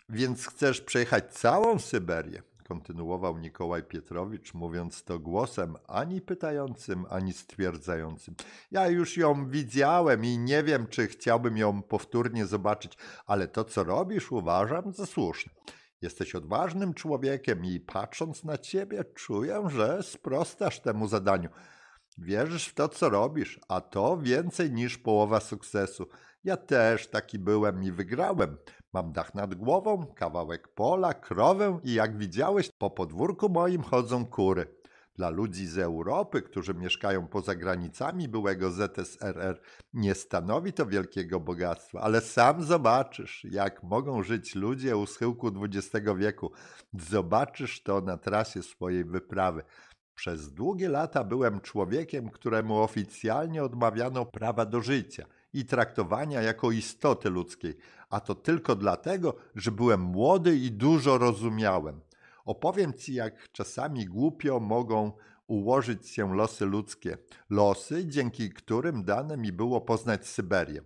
Więc 0.09 0.47
chcesz 0.47 0.81
przejechać 0.81 1.33
całą 1.33 1.79
Syberię? 1.79 2.43
Kontynuował 2.71 3.37
Nikołaj 3.37 3.83
Pietrowicz, 3.83 4.53
mówiąc 4.53 5.03
to 5.03 5.19
głosem 5.19 5.75
ani 5.87 6.21
pytającym, 6.21 7.05
ani 7.09 7.33
stwierdzającym. 7.33 8.35
Ja 8.71 8.87
już 8.87 9.17
ją 9.17 9.49
widziałem 9.49 10.25
i 10.25 10.37
nie 10.37 10.63
wiem, 10.63 10.87
czy 10.87 11.07
chciałbym 11.07 11.57
ją 11.57 11.81
powtórnie 11.81 12.45
zobaczyć, 12.45 12.97
ale 13.25 13.47
to, 13.47 13.63
co 13.63 13.83
robisz, 13.83 14.31
uważam 14.31 14.93
za 14.93 15.05
słuszne. 15.05 15.51
Jesteś 16.01 16.35
odważnym 16.35 16.93
człowiekiem 16.93 17.65
i 17.65 17.79
patrząc 17.79 18.43
na 18.43 18.57
ciebie, 18.57 19.03
czuję, 19.15 19.63
że 19.67 20.03
sprostasz 20.03 20.79
temu 20.79 21.07
zadaniu. 21.07 21.49
Wierzysz 22.17 22.67
w 22.67 22.73
to, 22.73 22.89
co 22.89 23.09
robisz, 23.09 23.59
a 23.67 23.81
to 23.81 24.17
więcej 24.17 24.71
niż 24.71 24.97
połowa 24.97 25.39
sukcesu. 25.39 26.07
Ja 26.43 26.57
też 26.57 27.07
taki 27.07 27.39
byłem 27.39 27.83
i 27.83 27.91
wygrałem. 27.91 28.57
Mam 28.93 29.11
dach 29.11 29.35
nad 29.35 29.55
głową, 29.55 30.05
kawałek 30.15 30.67
pola, 30.67 31.13
krowę 31.13 31.79
i 31.83 31.93
jak 31.93 32.17
widziałeś, 32.17 32.69
po 32.77 32.89
podwórku 32.89 33.49
moim 33.49 33.81
chodzą 33.81 34.25
kury. 34.25 34.81
Dla 35.15 35.29
ludzi 35.29 35.67
z 35.67 35.77
Europy, 35.77 36.41
którzy 36.41 36.73
mieszkają 36.73 37.27
poza 37.27 37.55
granicami 37.55 38.27
byłego 38.27 38.71
ZSRR, 38.71 39.61
nie 39.93 40.15
stanowi 40.15 40.73
to 40.73 40.85
wielkiego 40.85 41.39
bogactwa, 41.39 42.01
ale 42.01 42.21
sam 42.21 42.63
zobaczysz, 42.63 43.43
jak 43.43 43.83
mogą 43.83 44.23
żyć 44.23 44.55
ludzie 44.55 44.97
u 44.97 45.05
schyłku 45.05 45.51
XX 45.61 46.07
wieku. 46.17 46.51
Zobaczysz 46.93 47.83
to 47.83 48.01
na 48.01 48.17
trasie 48.17 48.63
swojej 48.63 49.05
wyprawy. 49.05 49.63
Przez 50.15 50.53
długie 50.53 50.89
lata 50.89 51.23
byłem 51.23 51.61
człowiekiem, 51.61 52.29
któremu 52.29 52.77
oficjalnie 52.77 53.63
odmawiano 53.63 54.25
prawa 54.25 54.65
do 54.65 54.81
życia 54.81 55.25
i 55.53 55.65
traktowania 55.65 56.41
jako 56.41 56.71
istoty 56.71 57.29
ludzkiej, 57.29 57.77
a 58.09 58.19
to 58.19 58.35
tylko 58.35 58.75
dlatego, 58.75 59.35
że 59.55 59.71
byłem 59.71 60.01
młody 60.01 60.55
i 60.57 60.71
dużo 60.71 61.17
rozumiałem. 61.17 62.01
Opowiem 62.45 62.93
ci, 62.93 63.13
jak 63.13 63.51
czasami 63.51 64.05
głupio 64.05 64.59
mogą 64.59 65.11
ułożyć 65.47 66.09
się 66.09 66.35
losy 66.35 66.65
ludzkie, 66.65 67.17
losy, 67.49 68.07
dzięki 68.07 68.49
którym 68.49 69.03
dane 69.03 69.37
mi 69.37 69.51
było 69.51 69.81
poznać 69.81 70.27
Syberię. 70.27 70.81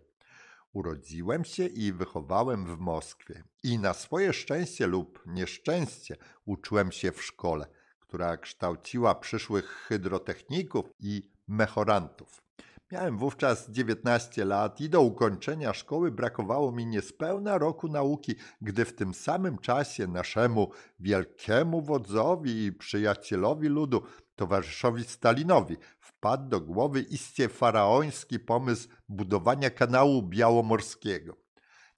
Urodziłem 0.73 1.45
się 1.45 1.65
i 1.65 1.93
wychowałem 1.93 2.65
w 2.65 2.79
Moskwie 2.79 3.43
i 3.63 3.79
na 3.79 3.93
swoje 3.93 4.33
szczęście 4.33 4.87
lub 4.87 5.23
nieszczęście 5.25 6.17
uczyłem 6.45 6.91
się 6.91 7.11
w 7.11 7.23
szkole, 7.23 7.67
która 8.15 8.37
kształciła 8.37 9.15
przyszłych 9.15 9.65
hydrotechników 9.65 10.85
i 10.99 11.31
mechorantów. 11.47 12.41
Miałem 12.91 13.17
wówczas 13.17 13.69
19 13.69 14.45
lat 14.45 14.81
i 14.81 14.89
do 14.89 15.01
ukończenia 15.01 15.73
szkoły 15.73 16.11
brakowało 16.11 16.71
mi 16.71 16.85
niespełna 16.85 17.57
roku 17.57 17.87
nauki, 17.87 18.35
gdy 18.61 18.85
w 18.85 18.95
tym 18.95 19.13
samym 19.13 19.57
czasie 19.57 20.07
naszemu 20.07 20.71
wielkiemu 20.99 21.81
wodzowi 21.81 22.65
i 22.65 22.73
przyjacielowi 22.73 23.67
ludu, 23.67 24.03
towarzyszowi 24.35 25.03
Stalinowi, 25.03 25.77
wpadł 25.99 26.49
do 26.49 26.61
głowy 26.61 27.01
iście 27.01 27.49
faraoński 27.49 28.39
pomysł 28.39 28.87
budowania 29.09 29.69
kanału 29.69 30.21
białomorskiego 30.21 31.44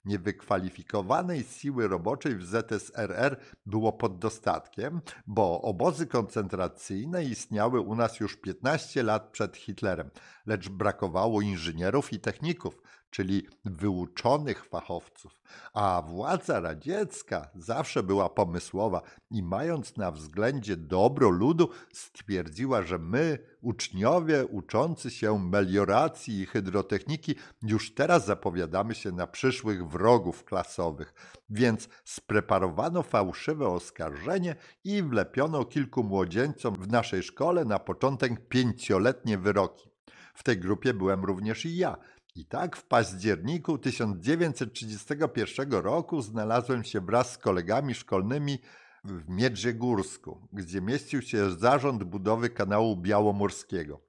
niewykwalifikowanej 0.08 1.44
siły 1.44 1.88
roboczej 1.88 2.36
w 2.36 2.46
ZSRR 2.46 3.36
było 3.66 3.92
pod 3.92 4.18
dostatkiem, 4.18 5.00
bo 5.26 5.62
obozy 5.62 6.06
koncentracyjne 6.06 7.24
istniały 7.24 7.80
u 7.80 7.94
nas 7.94 8.20
już 8.20 8.36
15 8.36 9.02
lat 9.02 9.28
przed 9.32 9.56
Hitlerem, 9.56 10.10
lecz 10.46 10.68
brakowało 10.68 11.40
inżynierów 11.42 12.12
i 12.12 12.20
techników, 12.20 12.82
czyli 13.10 13.46
wyuczonych 13.64 14.64
fachowców. 14.64 15.40
A 15.74 16.02
władza 16.06 16.60
radziecka 16.60 17.50
zawsze 17.54 18.02
była 18.02 18.28
pomysłowa 18.28 19.02
i 19.30 19.42
mając 19.42 19.96
na 19.96 20.10
względzie 20.10 20.76
dobro 20.76 21.30
ludu, 21.30 21.70
stwierdziła, 21.92 22.82
że 22.82 22.98
my, 22.98 23.38
uczniowie 23.60 24.46
uczący 24.46 25.10
się 25.10 25.38
melioracji 25.38 26.40
i 26.40 26.46
hydrotechniki, 26.46 27.34
już 27.62 27.94
teraz 27.94 28.26
zapowiadamy 28.26 28.94
się 28.94 29.12
na 29.12 29.26
przyszłych 29.26 29.88
wrogów 29.88 30.44
klasowych. 30.44 31.14
Więc 31.50 31.88
spreparowano 32.04 33.02
fałszywe 33.02 33.68
oskarżenie 33.68 34.56
i 34.84 35.02
wlepiono 35.02 35.64
kilku 35.64 36.04
młodzieńcom 36.04 36.74
w 36.74 36.88
naszej 36.88 37.22
szkole 37.22 37.64
na 37.64 37.78
początek 37.78 38.48
pięcioletnie 38.48 39.38
wyroki. 39.38 39.88
W 40.34 40.42
tej 40.42 40.58
grupie 40.58 40.94
byłem 40.94 41.24
również 41.24 41.66
i 41.66 41.76
ja, 41.76 41.96
i 42.38 42.44
tak 42.44 42.76
w 42.76 42.84
październiku 42.84 43.78
1931 43.78 45.72
roku 45.72 46.22
znalazłem 46.22 46.84
się 46.84 47.00
wraz 47.00 47.32
z 47.32 47.38
kolegami 47.38 47.94
szkolnymi 47.94 48.58
w 49.04 49.28
Miedrzegórsku, 49.28 50.48
gdzie 50.52 50.80
mieścił 50.80 51.22
się 51.22 51.50
zarząd 51.50 52.04
budowy 52.04 52.50
kanału 52.50 52.96
białomorskiego. 52.96 54.00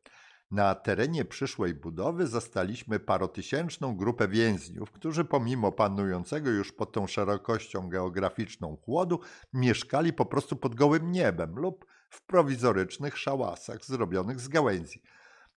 Na 0.52 0.76
terenie 0.76 1.26
przyszłej 1.26 1.74
budowy 1.74 2.28
zastaliśmy 2.28 3.00
parotysięczną 3.00 3.96
grupę 3.96 4.28
więźniów, 4.28 4.92
którzy 4.92 5.26
pomimo 5.26 5.72
panującego 5.72 6.50
już 6.50 6.72
pod 6.72 6.92
tą 6.92 7.08
szerokością 7.08 7.90
geograficzną 7.90 8.78
chłodu 8.86 9.20
mieszkali 9.54 10.14
po 10.14 10.26
prostu 10.26 10.56
pod 10.56 10.76
gołym 10.76 11.12
niebem 11.12 11.56
lub 11.56 11.86
w 12.10 12.22
prowizorycznych 12.22 13.18
szałasach 13.18 13.86
zrobionych 13.86 14.40
z 14.40 14.48
gałęzi. 14.48 15.02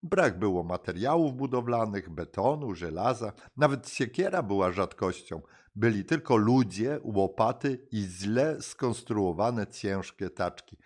Brak 0.03 0.39
było 0.39 0.63
materiałów 0.63 1.35
budowlanych, 1.35 2.11
betonu, 2.11 2.75
żelaza, 2.75 3.33
nawet 3.57 3.89
siekiera 3.89 4.43
była 4.43 4.73
rzadkością. 4.73 5.43
Byli 5.75 6.05
tylko 6.05 6.37
ludzie, 6.37 7.01
łopaty 7.03 7.87
i 7.93 8.07
źle 8.09 8.63
skonstruowane 8.63 9.67
ciężkie 9.67 10.31
taczki. 10.31 10.77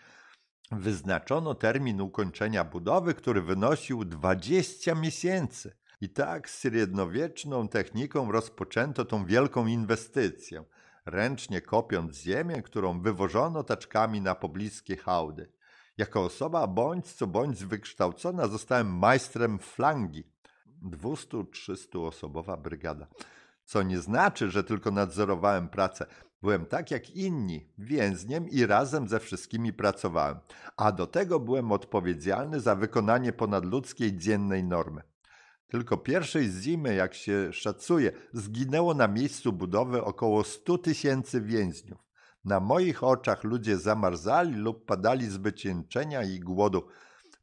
Wyznaczono 0.72 1.54
termin 1.54 2.00
ukończenia 2.00 2.64
budowy, 2.64 3.14
który 3.14 3.42
wynosił 3.42 4.04
20 4.04 4.94
miesięcy. 4.94 5.76
I 6.00 6.08
tak 6.08 6.50
z 6.50 6.60
średniowieczną 6.60 7.68
techniką 7.68 8.32
rozpoczęto 8.32 9.04
tą 9.04 9.26
wielką 9.26 9.66
inwestycję, 9.66 10.64
ręcznie 11.06 11.60
kopiąc 11.60 12.16
ziemię, 12.16 12.62
którą 12.62 13.00
wywożono 13.00 13.64
taczkami 13.64 14.20
na 14.20 14.34
pobliskie 14.34 14.96
hałdy. 14.96 15.52
Jako 15.98 16.24
osoba 16.24 16.66
bądź 16.66 17.12
co 17.12 17.26
bądź 17.26 17.64
wykształcona 17.64 18.48
zostałem 18.48 18.98
majstrem 18.98 19.58
flangi. 19.58 20.24
200-300 20.82 22.06
osobowa 22.06 22.56
brygada. 22.56 23.06
Co 23.64 23.82
nie 23.82 23.98
znaczy, 23.98 24.50
że 24.50 24.64
tylko 24.64 24.90
nadzorowałem 24.90 25.68
pracę. 25.68 26.06
Byłem 26.42 26.66
tak 26.66 26.90
jak 26.90 27.10
inni, 27.10 27.68
więźniem 27.78 28.48
i 28.48 28.66
razem 28.66 29.08
ze 29.08 29.20
wszystkimi 29.20 29.72
pracowałem. 29.72 30.38
A 30.76 30.92
do 30.92 31.06
tego 31.06 31.40
byłem 31.40 31.72
odpowiedzialny 31.72 32.60
za 32.60 32.74
wykonanie 32.74 33.32
ponadludzkiej 33.32 34.18
dziennej 34.18 34.64
normy. 34.64 35.02
Tylko 35.68 35.96
pierwszej 35.96 36.50
zimy, 36.50 36.94
jak 36.94 37.14
się 37.14 37.52
szacuje, 37.52 38.12
zginęło 38.32 38.94
na 38.94 39.08
miejscu 39.08 39.52
budowy 39.52 40.04
około 40.04 40.44
100 40.44 40.78
tysięcy 40.78 41.40
więźniów. 41.40 42.05
Na 42.46 42.60
moich 42.60 43.04
oczach 43.04 43.44
ludzie 43.44 43.78
zamarzali 43.78 44.54
lub 44.54 44.84
padali 44.84 45.30
z 45.30 45.36
wycieńczenia 45.36 46.22
i 46.22 46.40
głodu. 46.40 46.86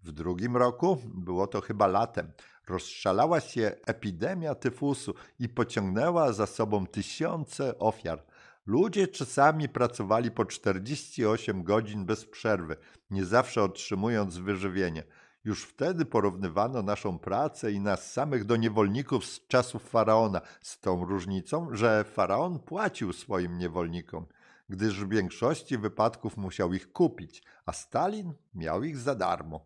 W 0.04 0.12
drugim 0.12 0.58
roku, 0.58 0.98
było 1.06 1.48
to 1.48 1.62
chyba 1.62 1.88
latem, 1.88 2.32
rozszalała 2.68 3.40
się 3.40 3.72
epidemia 3.86 4.56
tyfusu 4.56 5.14
i 5.40 5.50
pociągnęła 5.50 6.34
za 6.34 6.46
sobą 6.46 6.88
tysiące 6.88 7.80
ofiar. 7.80 8.24
Ludzie 8.66 9.08
czasami 9.08 9.70
pracowali 9.70 10.32
po 10.32 10.46
48 10.46 11.64
godzin 11.64 12.06
bez 12.06 12.26
przerwy, 12.26 12.78
nie 13.10 13.26
zawsze 13.26 13.64
otrzymując 13.64 14.38
wyżywienie. 14.38 15.04
Już 15.46 15.64
wtedy 15.64 16.06
porównywano 16.06 16.82
naszą 16.82 17.20
pracę 17.20 17.72
i 17.72 17.80
nas 17.80 18.12
samych 18.12 18.46
do 18.46 18.56
niewolników 18.56 19.26
z 19.26 19.48
czasów 19.48 19.90
faraona, 19.90 20.42
z 20.62 20.80
tą 20.80 21.06
różnicą, 21.06 21.68
że 21.72 22.04
faraon 22.04 22.60
płacił 22.60 23.14
swoim 23.14 23.58
niewolnikom 23.58 24.26
gdyż 24.74 25.04
w 25.06 25.10
większości 25.10 25.78
wypadków 25.78 26.38
musiał 26.38 26.74
ich 26.74 26.92
kupić, 26.92 27.44
a 27.66 27.74
Stalin 27.74 28.34
miał 28.56 28.84
ich 28.84 28.98
za 28.98 29.16
darmo. 29.16 29.66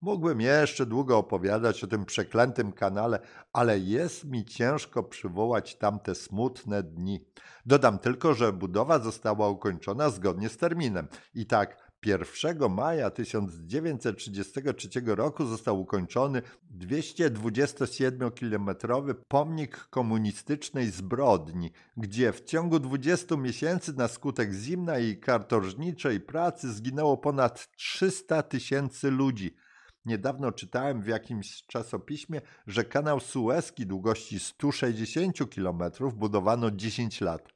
Mógłbym 0.00 0.40
jeszcze 0.40 0.86
długo 0.86 1.18
opowiadać 1.18 1.84
o 1.84 1.86
tym 1.86 2.04
przeklętym 2.04 2.72
kanale, 2.72 3.18
ale 3.52 3.78
jest 3.78 4.24
mi 4.24 4.44
ciężko 4.44 5.02
przywołać 5.02 5.76
tamte 5.76 6.14
smutne 6.14 6.82
dni. 6.82 7.24
Dodam 7.66 7.98
tylko, 7.98 8.34
że 8.34 8.52
budowa 8.52 8.98
została 8.98 9.48
ukończona 9.48 10.10
zgodnie 10.10 10.48
z 10.48 10.56
terminem. 10.56 11.08
I 11.34 11.46
tak 11.46 11.81
1 12.06 12.70
maja 12.70 13.10
1933 13.10 14.88
roku 15.06 15.46
został 15.46 15.80
ukończony 15.80 16.42
227-kilometrowy 16.78 19.14
pomnik 19.28 19.76
komunistycznej 19.76 20.90
zbrodni, 20.90 21.70
gdzie 21.96 22.32
w 22.32 22.44
ciągu 22.44 22.78
20 22.78 23.36
miesięcy 23.36 23.92
na 23.92 24.08
skutek 24.08 24.52
zimna 24.52 24.98
i 24.98 25.16
kartożniczej 25.16 26.20
pracy 26.20 26.72
zginęło 26.72 27.16
ponad 27.16 27.68
300 27.76 28.42
tysięcy 28.42 29.10
ludzi. 29.10 29.56
Niedawno 30.04 30.52
czytałem 30.52 31.02
w 31.02 31.06
jakimś 31.06 31.66
czasopiśmie, 31.66 32.40
że 32.66 32.84
kanał 32.84 33.20
Suezki 33.20 33.86
długości 33.86 34.40
160 34.40 35.38
km 35.54 35.82
budowano 36.14 36.70
10 36.70 37.20
lat. 37.20 37.48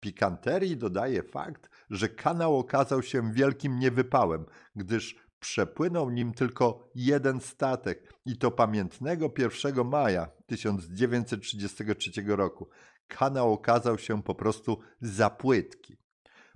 Pikanterii 0.00 0.76
dodaje 0.76 1.22
fakt, 1.22 1.70
że 1.90 2.08
kanał 2.08 2.58
okazał 2.58 3.02
się 3.02 3.32
wielkim 3.32 3.78
niewypałem, 3.78 4.44
gdyż 4.76 5.16
przepłynął 5.40 6.10
nim 6.10 6.32
tylko 6.32 6.90
jeden 6.94 7.40
statek 7.40 8.12
i 8.24 8.38
to 8.38 8.50
pamiętnego 8.50 9.30
1 9.38 9.86
maja 9.86 10.28
1933 10.46 12.10
roku. 12.26 12.68
Kanał 13.08 13.52
okazał 13.52 13.98
się 13.98 14.22
po 14.22 14.34
prostu 14.34 14.78
za 15.00 15.30
płytki. 15.30 15.96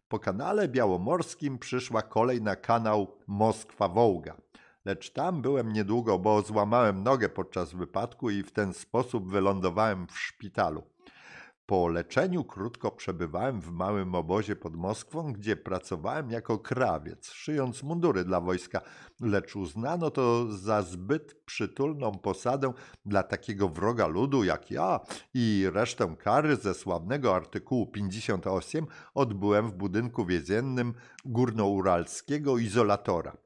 Po 0.09 0.19
kanale 0.19 0.69
białomorskim 0.69 1.59
przyszła 1.59 2.03
kolej 2.03 2.43
na 2.43 2.57
kanał 2.57 3.19
Moskwa-Wołga. 3.29 4.35
Lecz 4.85 5.13
tam 5.13 5.43
byłem 5.43 5.73
niedługo, 5.73 6.19
bo 6.19 6.43
złamałem 6.43 7.03
nogę 7.03 7.29
podczas 7.29 7.73
wypadku 7.73 8.31
i 8.31 8.43
w 8.43 8.53
ten 8.53 8.75
sposób 8.75 9.31
wylądowałem 9.31 10.07
w 10.07 10.19
szpitalu. 10.19 10.90
Po 11.71 11.89
leczeniu 11.89 12.45
krótko 12.45 12.91
przebywałem 12.91 13.61
w 13.61 13.71
małym 13.73 14.15
obozie 14.15 14.57
pod 14.57 14.77
Moskwą, 14.77 15.33
gdzie 15.33 15.57
pracowałem 15.57 16.31
jako 16.31 16.59
krawiec, 16.59 17.31
szyjąc 17.31 17.83
mundury 17.83 18.25
dla 18.25 18.41
wojska, 18.41 18.81
lecz 19.21 19.57
uznano 19.57 20.11
to 20.11 20.53
za 20.53 20.83
zbyt 20.83 21.35
przytulną 21.35 22.13
posadę 22.13 22.73
dla 23.05 23.23
takiego 23.23 23.69
wroga 23.69 24.07
ludu 24.07 24.45
jak 24.45 24.71
ja 24.71 25.01
i 25.35 25.67
resztę 25.73 26.17
kary 26.19 26.57
ze 26.57 26.75
sławnego 26.75 27.35
artykułu 27.35 27.87
58 27.87 28.87
odbyłem 29.15 29.71
w 29.71 29.75
budynku 29.75 30.27
więziennym 30.27 30.95
górnouralskiego 31.25 32.59
izolatora. 32.59 33.37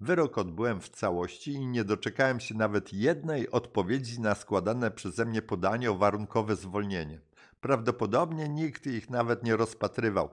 Wyrok 0.00 0.38
odbyłem 0.38 0.80
w 0.80 0.88
całości 0.88 1.52
i 1.52 1.66
nie 1.66 1.84
doczekałem 1.84 2.40
się 2.40 2.54
nawet 2.54 2.92
jednej 2.92 3.50
odpowiedzi 3.50 4.20
na 4.20 4.34
składane 4.34 4.90
przeze 4.90 5.24
mnie 5.24 5.42
podanie 5.42 5.90
o 5.90 5.94
warunkowe 5.94 6.56
zwolnienie. 6.56 7.29
Prawdopodobnie 7.60 8.48
nikt 8.48 8.86
ich 8.86 9.10
nawet 9.10 9.44
nie 9.44 9.56
rozpatrywał. 9.56 10.30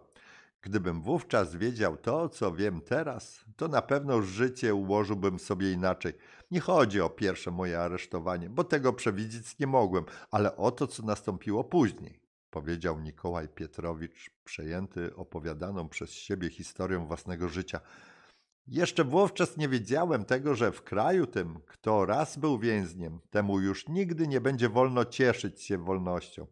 Gdybym 0.62 1.02
wówczas 1.02 1.56
wiedział 1.56 1.98
to, 1.98 2.30
co 2.30 2.52
wiem 2.52 2.82
teraz, 2.82 3.46
to 3.56 3.68
na 3.68 3.82
pewno 3.82 4.22
życie 4.22 4.76
ułożyłbym 4.76 5.40
sobie 5.40 5.72
inaczej. 5.72 6.14
Nie 6.52 6.60
chodzi 6.60 7.02
o 7.02 7.10
pierwsze 7.10 7.52
moje 7.52 7.80
aresztowanie, 7.80 8.50
bo 8.50 8.64
tego 8.64 8.94
przewidzieć 8.94 9.60
nie 9.60 9.68
mogłem, 9.68 10.06
ale 10.32 10.56
o 10.56 10.72
to, 10.72 10.88
co 10.88 11.04
nastąpiło 11.04 11.64
później, 11.64 12.20
powiedział 12.50 13.00
Nikołaj 13.00 13.50
Pietrowicz, 13.50 14.32
przejęty 14.44 15.16
opowiadaną 15.16 15.90
przez 15.90 16.12
siebie 16.12 16.50
historią 16.50 17.08
własnego 17.08 17.50
życia. 17.50 17.80
Jeszcze 18.68 19.04
wówczas 19.04 19.58
nie 19.58 19.70
wiedziałem 19.70 20.26
tego, 20.26 20.56
że 20.56 20.72
w 20.72 20.84
kraju 20.84 21.28
tym, 21.28 21.60
kto 21.68 22.06
raz 22.06 22.38
był 22.38 22.60
więźniem, 22.60 23.20
temu 23.30 23.60
już 23.60 23.88
nigdy 23.88 24.28
nie 24.28 24.42
będzie 24.42 24.70
wolno 24.70 25.06
cieszyć 25.06 25.62
się 25.62 25.78
wolnością. 25.78 26.48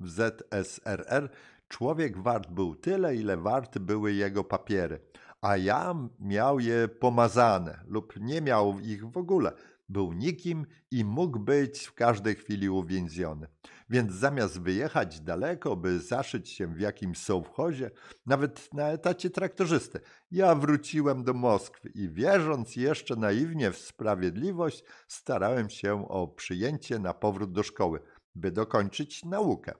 W 0.00 0.10
ZSRR 0.10 1.30
człowiek 1.68 2.18
wart 2.18 2.50
był 2.50 2.74
tyle, 2.74 3.16
ile 3.16 3.36
warte 3.36 3.80
były 3.80 4.12
jego 4.12 4.44
papiery, 4.44 5.00
a 5.40 5.56
ja 5.56 5.94
miał 6.20 6.60
je 6.60 6.88
pomazane 6.88 7.84
lub 7.86 8.20
nie 8.20 8.40
miał 8.40 8.80
ich 8.80 9.10
w 9.10 9.16
ogóle. 9.16 9.52
Był 9.88 10.12
nikim 10.12 10.66
i 10.90 11.04
mógł 11.04 11.38
być 11.38 11.86
w 11.86 11.94
każdej 11.94 12.34
chwili 12.34 12.68
uwięziony. 12.68 13.46
Więc 13.90 14.12
zamiast 14.12 14.60
wyjechać 14.60 15.20
daleko, 15.20 15.76
by 15.76 16.00
zaszyć 16.00 16.48
się 16.48 16.66
w 16.66 16.80
jakimś 16.80 17.18
sołchozie, 17.18 17.90
nawet 18.26 18.74
na 18.74 18.88
etacie 18.88 19.30
traktorzysty, 19.30 20.00
ja 20.30 20.54
wróciłem 20.54 21.24
do 21.24 21.34
Moskwy 21.34 21.88
i 21.88 22.08
wierząc 22.08 22.76
jeszcze 22.76 23.16
naiwnie 23.16 23.70
w 23.70 23.78
sprawiedliwość, 23.78 24.84
starałem 25.08 25.70
się 25.70 26.08
o 26.08 26.28
przyjęcie 26.28 26.98
na 26.98 27.14
powrót 27.14 27.52
do 27.52 27.62
szkoły, 27.62 28.00
by 28.36 28.50
dokończyć 28.50 29.24
naukę. 29.24 29.74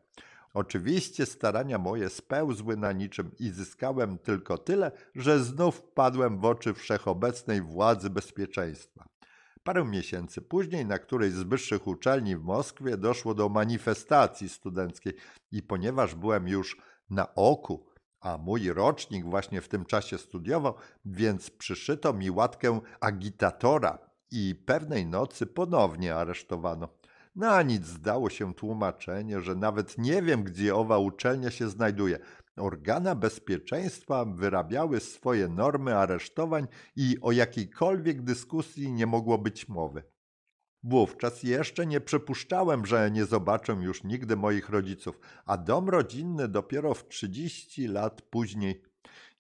Oczywiście 0.55 1.27
starania 1.27 1.79
moje 1.79 2.09
spełzły 2.09 2.77
na 2.77 2.93
niczym 2.93 3.31
i 3.39 3.51
zyskałem 3.51 4.19
tylko 4.19 4.59
tyle, 4.59 4.93
że 5.15 5.45
znów 5.45 5.77
wpadłem 5.77 6.39
w 6.39 6.45
oczy 6.45 6.75
wszechobecnej 6.75 7.63
władzy 7.63 8.11
bezpieczeństwa. 8.11 9.09
Parę 9.65 9.85
miesięcy 9.85 10.43
później 10.43 10.87
na 10.87 10.99
którejś 10.99 11.33
z 11.33 11.43
wyższych 11.43 11.87
uczelni 11.87 12.37
w 12.37 12.43
Moskwie 12.43 12.97
doszło 12.97 13.35
do 13.35 13.49
manifestacji 13.49 14.49
studenckiej 14.49 15.15
i 15.53 15.63
ponieważ 15.63 16.15
byłem 16.15 16.49
już 16.49 16.77
na 17.11 17.35
oku, 17.35 17.87
a 18.21 18.39
mój 18.39 18.73
rocznik 18.73 19.25
właśnie 19.25 19.61
w 19.61 19.69
tym 19.69 19.85
czasie 19.85 20.19
studiował, 20.19 20.75
więc 21.05 21.51
przyszyto 21.51 22.13
mi 22.13 22.31
łatkę 22.31 22.81
agitatora 23.01 23.99
i 24.31 24.55
pewnej 24.67 25.07
nocy 25.07 25.47
ponownie 25.47 26.15
aresztowano. 26.15 26.89
Na 27.37 27.63
nic 27.63 27.87
zdało 27.87 28.31
się 28.31 28.55
tłumaczenie, 28.55 29.41
że 29.41 29.55
nawet 29.55 29.99
nie 29.99 30.23
wiem, 30.23 30.43
gdzie 30.43 30.75
owa 30.75 30.99
uczelnia 30.99 31.51
się 31.51 31.69
znajduje. 31.69 32.19
Organa 32.57 33.15
bezpieczeństwa 33.15 34.25
wyrabiały 34.25 35.01
swoje 35.01 35.49
normy 35.49 35.97
aresztowań 35.97 36.67
i 36.97 37.17
o 37.23 37.33
jakiejkolwiek 37.33 38.23
dyskusji 38.23 38.93
nie 38.93 39.07
mogło 39.07 39.39
być 39.39 39.69
mowy. 39.69 40.03
Wówczas 40.83 41.43
jeszcze 41.43 41.87
nie 41.87 42.01
przypuszczałem, 42.01 42.87
że 42.87 43.11
nie 43.11 43.25
zobaczę 43.25 43.73
już 43.73 44.05
nigdy 44.05 44.37
moich 44.37 44.69
rodziców, 44.69 45.19
a 45.47 45.57
dom 45.57 45.89
rodzinny 45.89 46.49
dopiero 46.49 46.95
w 46.95 47.09
30 47.09 47.89
lat 47.89 48.23
później. 48.23 48.83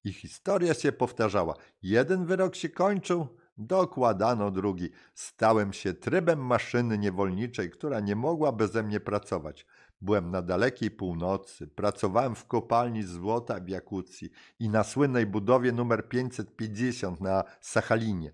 I 0.04 0.12
historia 0.12 0.74
się 0.74 0.92
powtarzała. 0.92 1.54
Jeden 1.82 2.26
wyrok 2.26 2.56
się 2.56 2.68
kończył, 2.68 3.28
dokładano 3.58 4.50
drugi. 4.50 4.90
Stałem 5.14 5.72
się 5.72 5.94
trybem 5.94 6.46
maszyny 6.46 6.98
niewolniczej, 6.98 7.70
która 7.70 8.00
nie 8.00 8.16
mogła 8.16 8.52
beze 8.52 8.82
mnie 8.82 9.00
pracować. 9.00 9.66
Byłem 10.00 10.30
na 10.30 10.42
dalekiej 10.42 10.90
północy, 10.90 11.66
pracowałem 11.66 12.34
w 12.34 12.46
kopalni 12.46 13.02
złota 13.02 13.60
w 13.60 13.68
Jakucji 13.68 14.30
i 14.58 14.68
na 14.68 14.84
słynnej 14.84 15.26
budowie 15.26 15.72
numer 15.72 16.08
550 16.08 17.20
na 17.20 17.44
Sachalinie. 17.60 18.32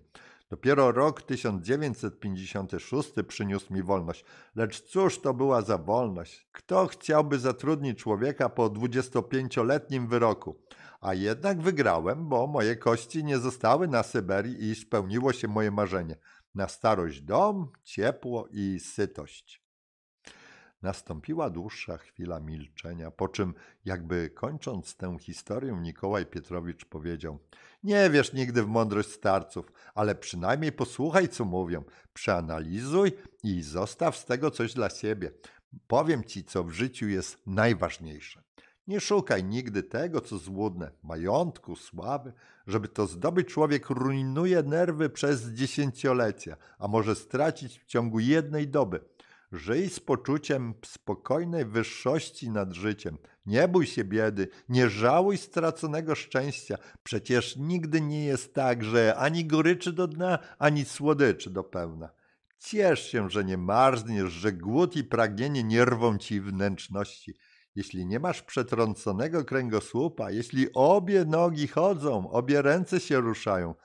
Dopiero 0.49 0.91
rok 0.91 1.21
1956 1.21 3.13
przyniósł 3.27 3.73
mi 3.73 3.83
wolność. 3.83 4.25
Lecz 4.55 4.81
cóż 4.81 5.19
to 5.19 5.33
była 5.33 5.61
za 5.61 5.77
wolność? 5.77 6.47
Kto 6.51 6.87
chciałby 6.87 7.39
zatrudnić 7.39 7.99
człowieka 7.99 8.49
po 8.49 8.69
25-letnim 8.69 10.07
wyroku? 10.07 10.59
A 11.03 11.13
jednak 11.13 11.61
wygrałem, 11.61 12.29
bo 12.29 12.47
moje 12.47 12.75
kości 12.75 13.23
nie 13.23 13.37
zostały 13.37 13.87
na 13.87 14.03
Syberii 14.03 14.63
i 14.69 14.75
spełniło 14.75 15.33
się 15.33 15.47
moje 15.47 15.71
marzenie. 15.71 16.15
Na 16.55 16.67
starość 16.67 17.21
dom, 17.21 17.71
ciepło 17.83 18.47
i 18.51 18.79
sytość. 18.79 19.63
Nastąpiła 20.81 21.49
dłuższa 21.49 21.97
chwila 21.97 22.39
milczenia, 22.39 23.11
po 23.11 23.27
czym, 23.27 23.53
jakby 23.85 24.29
kończąc 24.29 24.95
tę 24.95 25.17
historię, 25.19 25.77
Nikołaj 25.81 26.25
Pietrowicz 26.25 26.85
powiedział: 26.85 27.39
Nie 27.83 28.09
wiesz 28.09 28.33
nigdy 28.33 28.63
w 28.63 28.67
mądrość 28.67 29.09
starców, 29.09 29.71
ale 29.95 30.15
przynajmniej 30.15 30.71
posłuchaj, 30.71 31.29
co 31.29 31.45
mówią, 31.45 31.83
przeanalizuj 32.13 33.11
i 33.43 33.61
zostaw 33.61 34.17
z 34.17 34.25
tego 34.25 34.51
coś 34.51 34.73
dla 34.73 34.89
siebie. 34.89 35.31
Powiem 35.87 36.23
ci, 36.23 36.43
co 36.43 36.63
w 36.63 36.71
życiu 36.71 37.07
jest 37.07 37.37
najważniejsze. 37.47 38.43
Nie 38.87 38.99
szukaj 38.99 39.43
nigdy 39.43 39.83
tego, 39.83 40.21
co 40.21 40.37
złudne, 40.37 40.91
majątku, 41.03 41.75
sławy. 41.75 42.33
Żeby 42.67 42.87
to 42.87 43.07
zdobyć, 43.07 43.47
człowiek 43.47 43.89
rujnuje 43.89 44.63
nerwy 44.63 45.09
przez 45.09 45.49
dziesięciolecia, 45.49 46.57
a 46.79 46.87
może 46.87 47.15
stracić 47.15 47.79
w 47.79 47.85
ciągu 47.85 48.19
jednej 48.19 48.67
doby. 48.67 48.99
Żyj 49.51 49.89
z 49.89 49.99
poczuciem 49.99 50.73
spokojnej 50.85 51.65
wyższości 51.65 52.49
nad 52.49 52.73
życiem. 52.73 53.17
Nie 53.45 53.67
bój 53.67 53.85
się 53.85 54.03
biedy, 54.03 54.47
nie 54.69 54.89
żałuj 54.89 55.37
straconego 55.37 56.15
szczęścia. 56.15 56.77
Przecież 57.03 57.55
nigdy 57.55 58.01
nie 58.01 58.25
jest 58.25 58.53
tak, 58.53 58.83
że 58.83 59.15
ani 59.15 59.45
goryczy 59.45 59.93
do 59.93 60.07
dna, 60.07 60.39
ani 60.59 60.85
słodyczy 60.85 61.49
do 61.49 61.63
pełna. 61.63 62.09
Ciesz 62.59 63.11
się, 63.11 63.29
że 63.29 63.43
nie 63.43 63.57
marzniesz, 63.57 64.31
że 64.31 64.51
głód 64.51 64.95
i 64.95 65.03
pragnienie 65.03 65.63
nie 65.63 65.85
rwą 65.85 66.17
ci 66.17 66.41
wnętrzności. 66.41 67.33
Jeśli 67.75 68.05
nie 68.05 68.19
masz 68.19 68.41
przetrąconego 68.41 69.45
kręgosłupa, 69.45 70.31
jeśli 70.31 70.73
obie 70.73 71.25
nogi 71.25 71.67
chodzą, 71.67 72.29
obie 72.31 72.61
ręce 72.61 72.99
się 72.99 73.19
ruszają, 73.19 73.75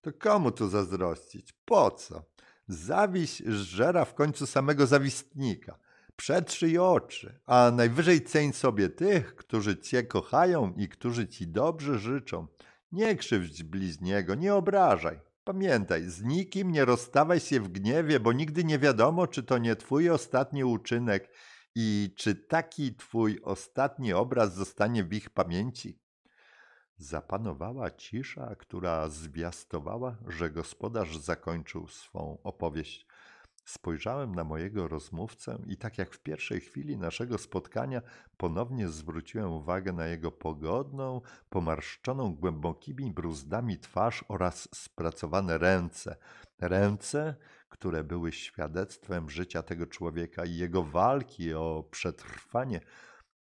to 0.00 0.12
komu 0.12 0.50
tu 0.50 0.68
zazdrościć? 0.68 1.52
Po 1.64 1.90
co? 1.90 2.24
Zawiść 2.68 3.42
żera 3.46 4.04
w 4.04 4.14
końcu 4.14 4.46
samego 4.46 4.86
zawistnika. 4.86 5.78
Przetrzyj 6.16 6.78
oczy, 6.78 7.40
a 7.46 7.70
najwyżej 7.74 8.24
ceń 8.24 8.52
sobie 8.52 8.88
tych, 8.88 9.36
którzy 9.36 9.76
cię 9.76 10.02
kochają 10.02 10.74
i 10.76 10.88
którzy 10.88 11.28
ci 11.28 11.48
dobrze 11.48 11.98
życzą. 11.98 12.46
Nie 12.92 13.16
krzywdź 13.16 13.62
bliźniego, 13.62 14.34
nie 14.34 14.54
obrażaj. 14.54 15.20
Pamiętaj, 15.44 16.04
z 16.04 16.22
nikim 16.22 16.72
nie 16.72 16.84
rozstawaj 16.84 17.40
się 17.40 17.60
w 17.60 17.68
gniewie, 17.68 18.20
bo 18.20 18.32
nigdy 18.32 18.64
nie 18.64 18.78
wiadomo, 18.78 19.26
czy 19.26 19.42
to 19.42 19.58
nie 19.58 19.76
twój 19.76 20.10
ostatni 20.10 20.64
uczynek 20.64 21.30
i 21.78 22.14
czy 22.16 22.34
taki 22.34 22.94
twój 22.94 23.40
ostatni 23.42 24.12
obraz 24.12 24.54
zostanie 24.54 25.04
w 25.04 25.12
ich 25.12 25.30
pamięci. 25.30 25.98
Zapanowała 26.98 27.90
cisza, 27.90 28.54
która 28.58 29.08
zwiastowała, 29.08 30.16
że 30.26 30.50
gospodarz 30.50 31.18
zakończył 31.18 31.88
swą 31.88 32.38
opowieść. 32.42 33.06
Spojrzałem 33.64 34.34
na 34.34 34.44
mojego 34.44 34.88
rozmówcę 34.88 35.58
i 35.66 35.76
tak 35.76 35.98
jak 35.98 36.14
w 36.14 36.22
pierwszej 36.22 36.60
chwili 36.60 36.96
naszego 36.96 37.38
spotkania 37.38 38.02
ponownie 38.36 38.88
zwróciłem 38.88 39.52
uwagę 39.52 39.92
na 39.92 40.06
jego 40.06 40.32
pogodną, 40.32 41.20
pomarszczoną 41.50 42.34
głębokimi 42.34 43.12
bruzdami 43.12 43.78
twarz 43.78 44.24
oraz 44.28 44.68
spracowane 44.74 45.58
ręce. 45.58 46.16
Ręce, 46.60 47.34
które 47.78 48.04
były 48.04 48.32
świadectwem 48.32 49.30
życia 49.30 49.62
tego 49.62 49.86
człowieka 49.86 50.44
i 50.44 50.56
jego 50.56 50.82
walki 50.82 51.54
o 51.54 51.84
przetrwanie 51.90 52.80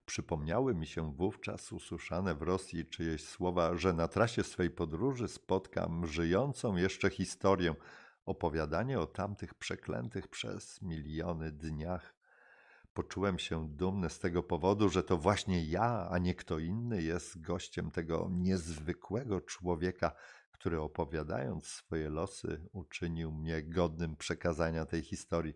Przypomniały 0.06 0.76
mi 0.76 0.88
się 0.88 1.14
wówczas 1.14 1.72
usłyszane 1.72 2.36
w 2.36 2.42
Rosji 2.42 2.86
czyjeś 2.86 3.26
słowa, 3.26 3.78
że 3.78 3.94
na 3.94 4.08
trasie 4.08 4.44
swej 4.44 4.70
podróży 4.70 5.28
spotkam 5.28 6.08
żyjącą 6.08 6.76
jeszcze 6.76 7.10
historię, 7.10 7.76
opowiadanie 8.26 9.00
o 9.00 9.08
tamtych 9.08 9.54
przeklętych 9.54 10.28
przez 10.28 10.82
miliony 10.82 11.52
dniach. 11.52 12.16
Poczułem 12.94 13.40
się 13.40 13.70
dumny 13.70 14.10
z 14.10 14.20
tego 14.20 14.44
powodu, 14.44 14.90
że 14.90 15.04
to 15.04 15.18
właśnie 15.18 15.66
ja, 15.66 16.08
a 16.12 16.18
nie 16.18 16.36
kto 16.36 16.60
inny 16.60 17.02
jest 17.02 17.42
gościem 17.42 17.92
tego 17.92 18.28
niezwykłego 18.32 19.42
człowieka, 19.42 20.12
który 20.62 20.82
opowiadając 20.82 21.66
swoje 21.66 22.10
losy 22.10 22.62
uczynił 22.74 23.32
mnie 23.32 23.64
godnym 23.64 24.16
przekazania 24.16 24.86
tej 24.86 25.02
historii. 25.02 25.54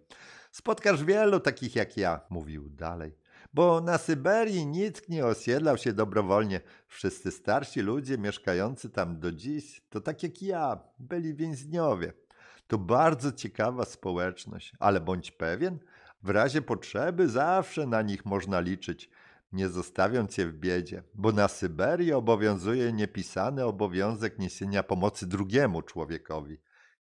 Spotkasz 0.52 1.04
wielu 1.04 1.40
takich 1.40 1.76
jak 1.76 1.98
ja, 1.98 2.22
mówił 2.30 2.70
dalej 2.70 3.18
bo 3.54 3.82
na 3.82 3.98
Syberii 3.98 4.66
nikt 4.66 5.10
nie 5.10 5.26
osiedlał 5.26 5.78
się 5.78 5.94
dobrowolnie. 5.94 6.62
Wszyscy 6.88 7.32
starsi 7.32 7.82
ludzie 7.82 8.18
mieszkający 8.18 8.90
tam 8.90 9.20
do 9.20 9.32
dziś, 9.32 9.82
to 9.90 10.02
tak 10.02 10.24
jak 10.24 10.42
ja, 10.42 10.80
byli 11.00 11.34
więźniowie. 11.34 12.14
To 12.68 12.78
bardzo 12.78 13.32
ciekawa 13.32 13.86
społeczność, 13.86 14.74
ale 14.80 15.02
bądź 15.02 15.32
pewien, 15.32 15.80
w 16.24 16.30
razie 16.30 16.62
potrzeby 16.62 17.30
zawsze 17.30 17.88
na 17.88 18.02
nich 18.02 18.26
można 18.26 18.60
liczyć, 18.60 19.10
nie 19.52 19.70
zostawią 19.70 20.28
cię 20.28 20.48
w 20.48 20.54
biedzie, 20.54 21.04
bo 21.14 21.32
na 21.32 21.48
Syberii 21.48 22.14
obowiązuje 22.14 22.94
niepisany 22.94 23.66
obowiązek 23.66 24.40
niesienia 24.40 24.84
pomocy 24.84 25.28
drugiemu 25.28 25.82
człowiekowi. 25.82 26.58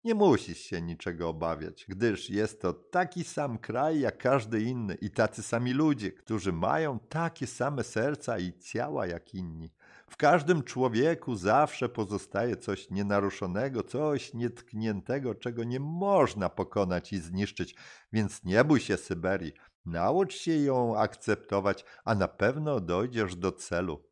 Nie 0.04 0.14
musisz 0.14 0.58
się 0.58 0.82
niczego 0.82 1.28
obawiać, 1.28 1.86
gdyż 1.88 2.30
jest 2.30 2.60
to 2.60 2.72
taki 2.72 3.24
sam 3.24 3.58
kraj 3.58 4.00
jak 4.00 4.18
każdy 4.18 4.62
inny 4.62 4.94
i 4.94 5.10
tacy 5.10 5.42
sami 5.42 5.72
ludzie, 5.72 6.12
którzy 6.12 6.52
mają 6.52 6.98
takie 6.98 7.46
same 7.46 7.84
serca 7.84 8.38
i 8.38 8.52
ciała 8.58 9.06
jak 9.06 9.34
inni. 9.34 9.72
W 10.10 10.16
każdym 10.16 10.62
człowieku 10.62 11.36
zawsze 11.36 11.88
pozostaje 11.88 12.56
coś 12.56 12.90
nienaruszonego, 12.90 13.82
coś 13.82 14.34
nietkniętego, 14.34 15.34
czego 15.34 15.64
nie 15.64 15.80
można 15.80 16.48
pokonać 16.48 17.12
i 17.12 17.18
zniszczyć. 17.18 17.74
Więc 18.12 18.44
nie 18.44 18.64
bój 18.64 18.80
się 18.80 18.96
Syberii, 18.96 19.52
naucz 19.86 20.34
się 20.34 20.56
ją 20.56 20.98
akceptować, 20.98 21.84
a 22.04 22.14
na 22.14 22.28
pewno 22.28 22.80
dojdziesz 22.80 23.36
do 23.36 23.52
celu. 23.52 24.02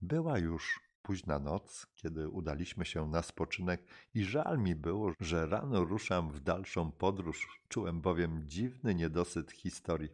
Była 0.00 0.38
już 0.38 0.80
późna 1.02 1.38
noc, 1.38 1.86
kiedy 1.94 2.28
udaliśmy 2.28 2.84
się 2.84 3.08
na 3.08 3.22
spoczynek 3.22 3.84
i 4.14 4.24
żal 4.24 4.58
mi 4.58 4.74
było, 4.74 5.12
że 5.20 5.46
rano 5.46 5.84
ruszam 5.84 6.32
w 6.32 6.40
dalszą 6.40 6.92
podróż. 6.92 7.60
Czułem 7.68 8.00
bowiem 8.00 8.42
dziwny 8.46 8.94
niedosyt 8.94 9.52
historii. 9.52 10.08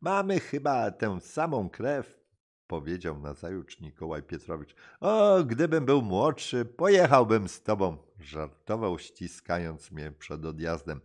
Mamy 0.00 0.40
chyba 0.40 0.90
tę 0.90 1.20
samą 1.20 1.70
krew, 1.70 2.20
powiedział 2.66 3.20
nazajutrz 3.20 3.80
Nikołaj 3.80 4.22
Pietrowicz. 4.22 4.74
O, 5.00 5.44
gdybym 5.44 5.84
był 5.84 6.02
młodszy, 6.02 6.64
pojechałbym 6.64 7.48
z 7.48 7.62
tobą, 7.62 7.96
żartował, 8.20 8.98
ściskając 8.98 9.90
mnie 9.90 10.12
przed 10.12 10.44
odjazdem. 10.44 11.00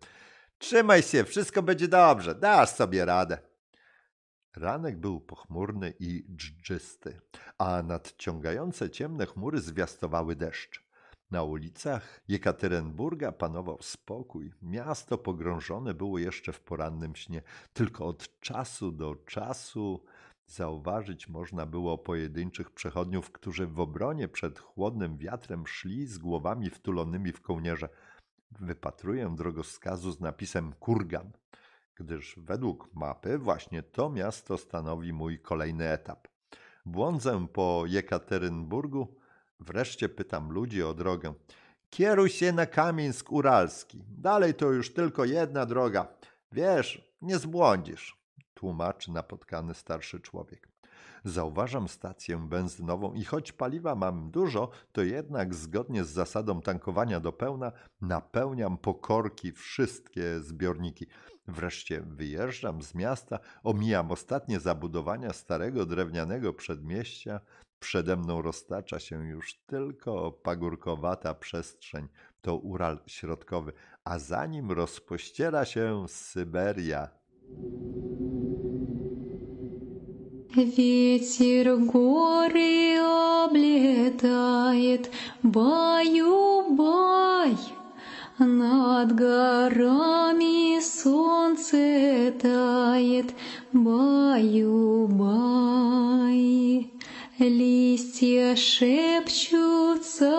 Trzymaj 0.60 1.04
się, 1.04 1.24
wszystko 1.24 1.64
będzie 1.64 1.88
dobrze, 1.88 2.36
dasz 2.36 2.70
sobie 2.70 3.06
radę. 3.06 3.38
Ranek 4.56 4.98
był 4.98 5.22
pochmurny 5.22 5.94
i 6.00 6.26
dżdżysty, 6.36 7.22
a 7.58 7.84
nadciągające 7.84 8.90
ciemne 8.90 9.26
chmury 9.26 9.62
zwiastowały 9.62 10.36
deszcz. 10.36 10.84
Na 11.32 11.44
ulicach 11.44 12.22
Jekaterynburga 12.28 13.32
panował 13.32 13.78
spokój. 13.82 14.54
Miasto 14.62 15.18
pogrążone 15.18 15.94
było 15.94 16.20
jeszcze 16.20 16.52
w 16.54 16.62
porannym 16.62 17.16
śnie. 17.16 17.42
Tylko 17.74 18.08
od 18.08 18.40
czasu 18.40 18.92
do 18.92 19.16
czasu 19.16 20.04
zauważyć 20.48 21.28
można 21.28 21.66
było 21.66 21.98
pojedynczych 21.98 22.72
przechodniów, 22.72 23.32
którzy 23.32 23.68
w 23.68 23.80
obronie 23.80 24.28
przed 24.28 24.60
chłodnym 24.60 25.18
wiatrem 25.18 25.68
szli 25.68 26.08
z 26.08 26.18
głowami 26.18 26.70
wtulonymi 26.70 27.32
w 27.32 27.42
kołnierze. 27.42 27.90
Wypatruję 28.52 29.36
drogowskazu 29.36 30.12
z 30.12 30.20
napisem 30.20 30.74
Kurgan 30.74 31.32
gdyż 32.00 32.36
według 32.38 32.90
mapy 32.94 33.38
właśnie 33.38 33.84
to 33.84 34.10
miasto 34.10 34.58
stanowi 34.58 35.14
mój 35.14 35.40
kolejny 35.40 35.90
etap. 35.90 36.28
Błądzę 36.86 37.48
po 37.54 37.84
Jekaterynburgu, 37.88 39.16
wreszcie 39.60 40.10
pytam 40.10 40.52
ludzi 40.52 40.84
o 40.84 40.94
drogę. 40.94 41.34
Kieruj 41.90 42.30
się 42.30 42.52
na 42.52 42.66
Kamieńsk 42.66 43.32
Uralski. 43.32 44.04
Dalej 44.08 44.54
to 44.54 44.72
już 44.72 44.94
tylko 44.94 45.26
jedna 45.26 45.66
droga. 45.66 46.08
Wiesz, 46.52 47.16
nie 47.22 47.38
zbłądzisz, 47.38 48.18
tłumaczy 48.54 49.12
napotkany 49.12 49.74
starszy 49.74 50.20
człowiek. 50.20 50.69
Zauważam 51.24 51.88
stację 51.88 52.38
benzynową 52.38 53.14
i 53.14 53.24
choć 53.24 53.52
paliwa 53.52 53.96
mam 53.96 54.32
dużo, 54.32 54.70
to 54.92 55.02
jednak 55.02 55.56
zgodnie 55.56 56.04
z 56.04 56.10
zasadą 56.10 56.62
tankowania 56.62 57.20
do 57.20 57.32
pełna 57.34 57.72
napełniam 58.02 58.78
po 58.78 58.94
korki 58.94 59.52
wszystkie 59.52 60.40
zbiorniki. 60.40 61.08
Wreszcie 61.48 62.02
wyjeżdżam 62.02 62.82
z 62.82 62.96
miasta, 62.96 63.40
omijam 63.64 64.12
ostatnie 64.12 64.60
zabudowania 64.60 65.34
starego 65.34 65.86
drewnianego 65.86 66.54
przedmieścia. 66.54 67.40
Przede 67.80 68.18
mną 68.18 68.42
roztacza 68.42 69.00
się 69.00 69.28
już 69.28 69.54
tylko 69.68 70.32
pagórkowata 70.32 71.34
przestrzeń, 71.34 72.08
to 72.42 72.56
Ural 72.56 73.00
Środkowy, 73.08 73.74
a 74.04 74.20
za 74.20 74.46
nim 74.46 74.72
rozpościera 74.72 75.66
się 75.66 76.06
Syberia. 76.08 77.10
Ветер 80.60 81.78
горы 81.78 82.98
облетает, 83.46 85.10
баю-бай. 85.42 86.76
Над 88.38 89.16
горами 89.16 90.82
солнце 90.82 92.34
тает, 92.42 93.34
баю-бай. 93.72 94.60
Листья 97.38 98.58
шепчутся 98.58 100.34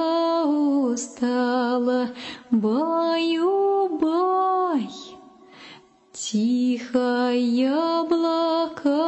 устало, 0.45 2.11
баю-бай. 2.51 3.51
Тихо 6.21 7.33
яблоко 7.33 9.01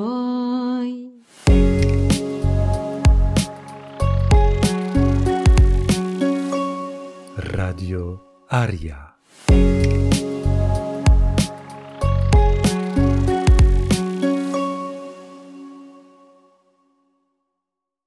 Radio 7.36 8.20
Aria. 8.48 9.05